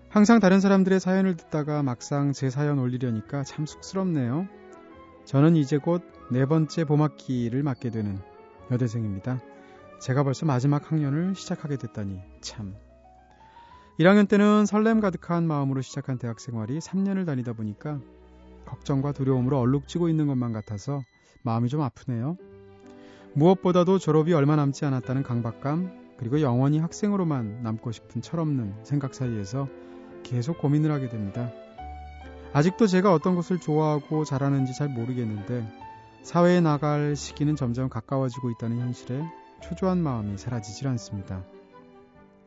항상 0.09 0.39
다른 0.39 0.59
사람들의 0.59 0.99
사연을 0.99 1.37
듣다가 1.37 1.81
막상 1.81 2.33
제 2.33 2.49
사연 2.49 2.79
올리려니까 2.79 3.43
참 3.43 3.65
쑥스럽네요. 3.65 4.47
저는 5.25 5.55
이제 5.55 5.77
곧 5.77 6.17
네 6.29 6.45
번째 6.45 6.83
봄학기를 6.83 7.63
맞게 7.63 7.89
되는 7.89 8.19
여대생입니다. 8.69 9.39
제가 10.01 10.23
벌써 10.23 10.45
마지막 10.45 10.91
학년을 10.91 11.35
시작하게 11.35 11.77
됐다니 11.77 12.19
참 12.41 12.75
1학년 13.97 14.27
때는 14.27 14.65
설렘 14.65 14.99
가득한 14.99 15.47
마음으로 15.47 15.81
시작한 15.81 16.17
대학 16.17 16.41
생활이 16.41 16.79
3년을 16.79 17.25
다니다 17.25 17.53
보니까 17.53 18.01
걱정과 18.65 19.13
두려움으로 19.13 19.57
얼룩지고 19.57 20.09
있는 20.09 20.27
것만 20.27 20.51
같아서 20.51 21.01
마음이 21.43 21.69
좀 21.69 21.81
아프네요. 21.81 22.35
무엇보다도 23.37 23.99
졸업이 23.99 24.33
얼마 24.33 24.55
남지 24.55 24.83
않았다는 24.85 25.21
강박감, 25.21 25.91
그리고 26.17 26.41
영원히 26.41 26.79
학생으로만 26.79 27.61
남고 27.61 27.91
싶은 27.91 28.23
철없는 28.23 28.73
생각 28.81 29.13
사이에서 29.13 29.67
계속 30.23 30.57
고민을 30.57 30.91
하게 30.91 31.07
됩니다. 31.07 31.51
아직도 32.51 32.87
제가 32.87 33.13
어떤 33.13 33.35
것을 33.35 33.59
좋아하고 33.59 34.25
잘하는지 34.25 34.73
잘 34.73 34.89
모르겠는데 34.89 35.67
사회에 36.23 36.61
나갈 36.61 37.15
시기는 37.15 37.55
점점 37.55 37.89
가까워지고 37.89 38.49
있다는 38.49 38.79
현실에 38.79 39.23
초조한 39.61 39.99
마음이 40.01 40.39
사라지질 40.39 40.87
않습니다. 40.87 41.43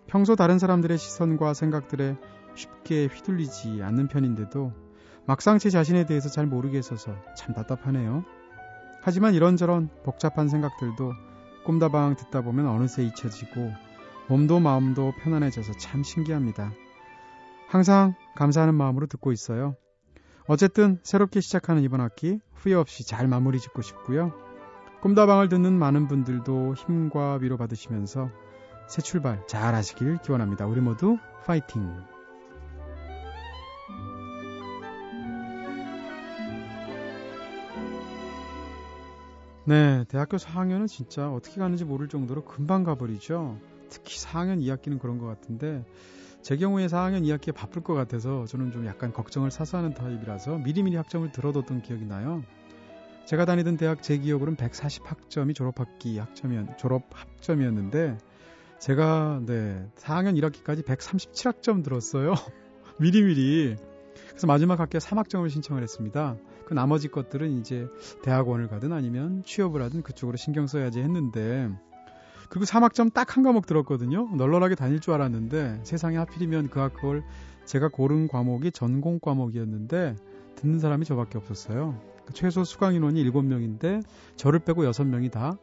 평소 0.09 0.35
다른 0.35 0.59
사람들의 0.59 0.99
시선과 0.99 1.55
생각들에 1.55 2.17
쉽게 2.57 3.07
휘둘리지 3.07 3.81
않는 3.81 4.09
편인데도 4.09 4.73
막상 5.25 5.59
제 5.59 5.71
자신에 5.71 6.05
대해서 6.07 6.29
잘 6.29 6.47
모르겠어서 6.47 7.15
참 7.37 7.55
답답하네요. 7.55 8.25
하지만 9.03 9.35
이런저런 9.35 9.89
복잡한 10.05 10.49
생각들도 10.49 11.13
꿈다방 11.65 12.17
듣다 12.17 12.43
보면 12.43 12.69
어느새 12.69 13.03
잊혀지고 13.05 13.73
몸도 14.29 14.61
마음도 14.61 15.13
편안해져서 15.21 15.73
참 15.75 16.03
신기합니다. 16.03 16.73
항상 17.69 18.15
감사하는 18.37 18.75
마음으로 18.75 19.07
듣고 19.07 19.33
있어요. 19.33 19.77
어쨌든 20.47 20.99
새롭게 21.03 21.41
시작하는 21.41 21.83
이번 21.83 22.01
학기 22.01 22.41
후회 22.55 22.75
없이 22.75 23.07
잘 23.07 23.29
마무리 23.29 23.59
짓고 23.61 23.83
싶고요. 23.83 24.33
꿈다방을 25.01 25.49
듣는 25.49 25.79
많은 25.79 26.09
분들도 26.09 26.75
힘과 26.75 27.39
위로 27.41 27.57
받으시면서 27.57 28.31
새 28.89 29.03
출발 29.03 29.47
잘 29.47 29.75
하시길 29.75 30.19
기원합니다. 30.19 30.67
우리 30.67 30.81
모두 30.81 31.17
파이팅! 31.47 32.20
네, 39.71 40.05
대학교 40.09 40.37
4학년은 40.37 40.89
진짜 40.89 41.31
어떻게 41.31 41.61
가는지 41.61 41.85
모를 41.85 42.09
정도로 42.09 42.45
금방 42.45 42.83
가버리죠. 42.83 43.57
특히 43.89 44.19
4학년 44.19 44.61
2학기는 44.61 44.99
그런 44.99 45.19
것 45.19 45.27
같은데 45.27 45.85
제 46.43 46.57
경우에 46.57 46.89
4학년 46.89 47.23
2학기에 47.23 47.55
바쁠 47.55 47.85
것 47.85 47.95
같아서 47.95 48.47
저는 48.47 48.73
좀 48.73 48.85
약간 48.87 49.13
걱정을 49.13 49.53
사서 49.53 49.79
하는 49.79 49.95
타입이라서 49.95 50.59
미리미리 50.59 50.97
학점을 50.97 51.31
들어뒀던 51.31 51.83
기억이 51.83 52.05
나요. 52.05 52.43
제가 53.27 53.45
다니던 53.45 53.77
대학 53.77 54.03
제 54.03 54.19
기억으로는 54.19 54.57
140학점이 54.57 55.55
졸업학기 55.55 56.19
학점이었, 56.19 56.77
졸업 56.77 57.05
학점이었는데 57.13 58.19
제가 58.81 59.41
네 59.47 59.87
4학년 59.95 60.37
1학기까지 60.37 60.85
137학점 60.85 61.85
들었어요. 61.85 62.35
미리미리. 62.99 63.77
그래서 64.31 64.49
마지막 64.49 64.81
학기에 64.81 64.99
3학점을 64.99 65.49
신청을 65.49 65.85
했습니다. 65.85 66.37
그 66.71 66.75
나머지 66.75 67.09
것들은 67.09 67.59
이제 67.59 67.89
대학원을 68.23 68.69
가든 68.69 68.93
아니면 68.93 69.43
취업을 69.45 69.83
하든 69.83 70.03
그쪽으로 70.03 70.37
신경 70.37 70.69
써야지 70.69 71.01
했는데 71.01 71.69
그리고 72.49 72.65
3학점 72.65 73.13
딱 73.13 73.37
한 73.37 73.43
과목 73.43 73.67
들었거든요. 73.67 74.29
널널하게 74.37 74.77
다닐 74.77 75.01
줄 75.01 75.15
알았는데 75.15 75.81
세상에 75.83 76.17
하필이면 76.17 76.71
그 76.71 76.79
학교를 76.79 77.25
제가 77.65 77.89
고른 77.89 78.29
과목이 78.29 78.71
전공 78.71 79.19
과목이었는데 79.19 80.15
듣는 80.55 80.79
사람이 80.79 81.05
저밖에 81.07 81.39
없었어요. 81.39 82.01
그 82.25 82.35
최소 82.35 82.63
수강 82.63 82.95
인원이 82.95 83.25
7명인데 83.25 84.05
저를 84.37 84.61
빼고 84.61 84.85
6명이 84.85 85.33
다 85.33 85.59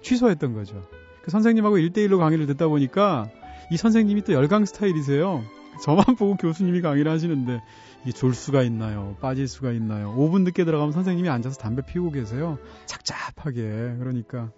취소했던 0.00 0.54
거죠. 0.54 0.80
그 1.24 1.32
선생님하고 1.32 1.76
1대1로 1.78 2.18
강의를 2.18 2.46
듣다 2.46 2.68
보니까 2.68 3.28
이 3.72 3.76
선생님이 3.76 4.22
또 4.22 4.32
열강 4.32 4.64
스타일이세요. 4.64 5.42
저만 5.84 6.16
보고 6.16 6.36
교수님이 6.36 6.80
강의를 6.80 7.10
하시는데 7.10 7.62
이게 8.02 8.12
졸 8.12 8.34
수가 8.34 8.62
있나요? 8.62 9.16
빠질 9.20 9.48
수가 9.48 9.72
있나요? 9.72 10.14
5분 10.16 10.42
늦게 10.42 10.64
들어가면 10.64 10.92
선생님이 10.92 11.28
앉아서 11.28 11.58
담배 11.58 11.82
피우고 11.84 12.10
계세요. 12.10 12.58
착잡하게. 12.86 13.96
그러니까 13.98 14.50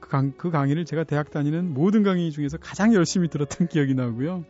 그, 0.00 0.08
강, 0.08 0.32
그 0.36 0.50
강의를 0.50 0.84
제가 0.84 1.04
대학 1.04 1.30
다니는 1.30 1.74
모든 1.74 2.02
강의 2.02 2.30
중에서 2.30 2.56
가장 2.58 2.94
열심히 2.94 3.28
들었던 3.28 3.68
기억이 3.68 3.94
나고요. 3.94 4.44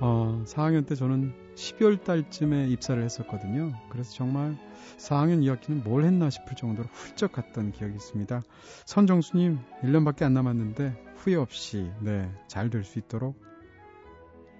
어, 0.00 0.42
4학년 0.46 0.86
때 0.86 0.94
저는 0.94 1.34
12월 1.56 2.02
달쯤에 2.02 2.68
입사를 2.68 3.02
했었거든요. 3.02 3.72
그래서 3.90 4.12
정말 4.12 4.56
4학년 4.96 5.42
2학기는 5.42 5.82
뭘 5.84 6.04
했나 6.04 6.30
싶을 6.30 6.56
정도로 6.56 6.88
훌쩍 6.90 7.32
갔던 7.32 7.72
기억이 7.72 7.94
있습니다. 7.96 8.42
선정수님, 8.86 9.58
1년밖에 9.82 10.22
안 10.22 10.32
남았는데 10.34 11.14
후회 11.16 11.34
없이, 11.36 11.90
네, 12.00 12.30
잘 12.48 12.70
될 12.70 12.82
수 12.84 12.98
있도록, 12.98 13.36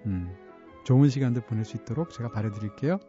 음, 0.05 0.31
좋은 0.83 1.09
시간들 1.09 1.43
보낼 1.45 1.65
수 1.65 1.77
있도록 1.77 2.11
제가 2.11 2.29
바래드릴게요. 2.31 2.99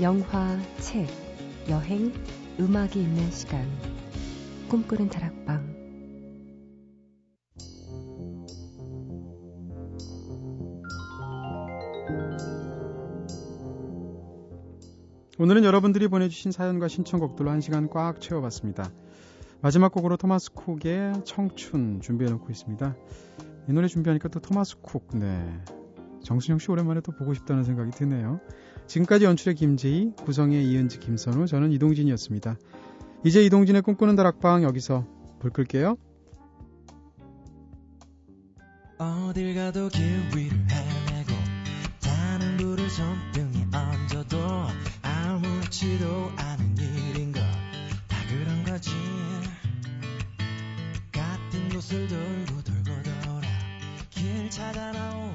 영화, 0.00 0.58
책, 0.78 1.06
여행, 1.68 2.10
음악이 2.58 3.02
있는 3.02 3.30
시간. 3.30 3.68
꿈꾸는 4.70 5.10
다락방. 5.10 5.69
오늘은 15.40 15.64
여러분들이 15.64 16.06
보내주신 16.08 16.52
사연과 16.52 16.88
신청곡들로 16.88 17.50
한 17.50 17.62
시간 17.62 17.88
꽉 17.88 18.20
채워봤습니다. 18.20 18.92
마지막 19.62 19.90
곡으로 19.90 20.18
토마스 20.18 20.52
쿡의 20.52 21.24
청춘 21.24 22.02
준비해놓고 22.02 22.50
있습니다. 22.50 22.94
이 23.66 23.72
노래 23.72 23.88
준비하니까 23.88 24.28
또 24.28 24.40
토마스 24.40 24.82
쿡, 24.82 25.08
네. 25.14 25.42
정순영 26.22 26.58
씨 26.58 26.70
오랜만에 26.70 27.00
또 27.00 27.12
보고 27.12 27.32
싶다는 27.32 27.64
생각이 27.64 27.90
드네요. 27.92 28.38
지금까지 28.86 29.24
연출의 29.24 29.54
김재희, 29.54 30.12
구성의 30.26 30.62
이은지, 30.62 31.00
김선우, 31.00 31.46
저는 31.46 31.72
이동진이었습니다. 31.72 32.58
이제 33.24 33.42
이동진의 33.42 33.80
꿈꾸는 33.80 34.16
다락방 34.16 34.62
여기서 34.62 35.06
불 35.38 35.52
끌게요. 35.52 35.96
어딜 38.98 39.54
가도 39.54 39.88
길 39.88 40.04
위를 40.36 40.66
수시로 45.80 46.30
아는 46.36 46.76
일인 46.76 47.32
걸다 47.32 48.26
그런 48.28 48.62
거지. 48.64 48.90
같은 51.10 51.70
곳을 51.70 52.06
돌고 52.06 52.62
돌고 52.62 53.02
돌아 53.02 53.48
길 54.10 54.50
찾아 54.50 54.92
나오 54.92 55.29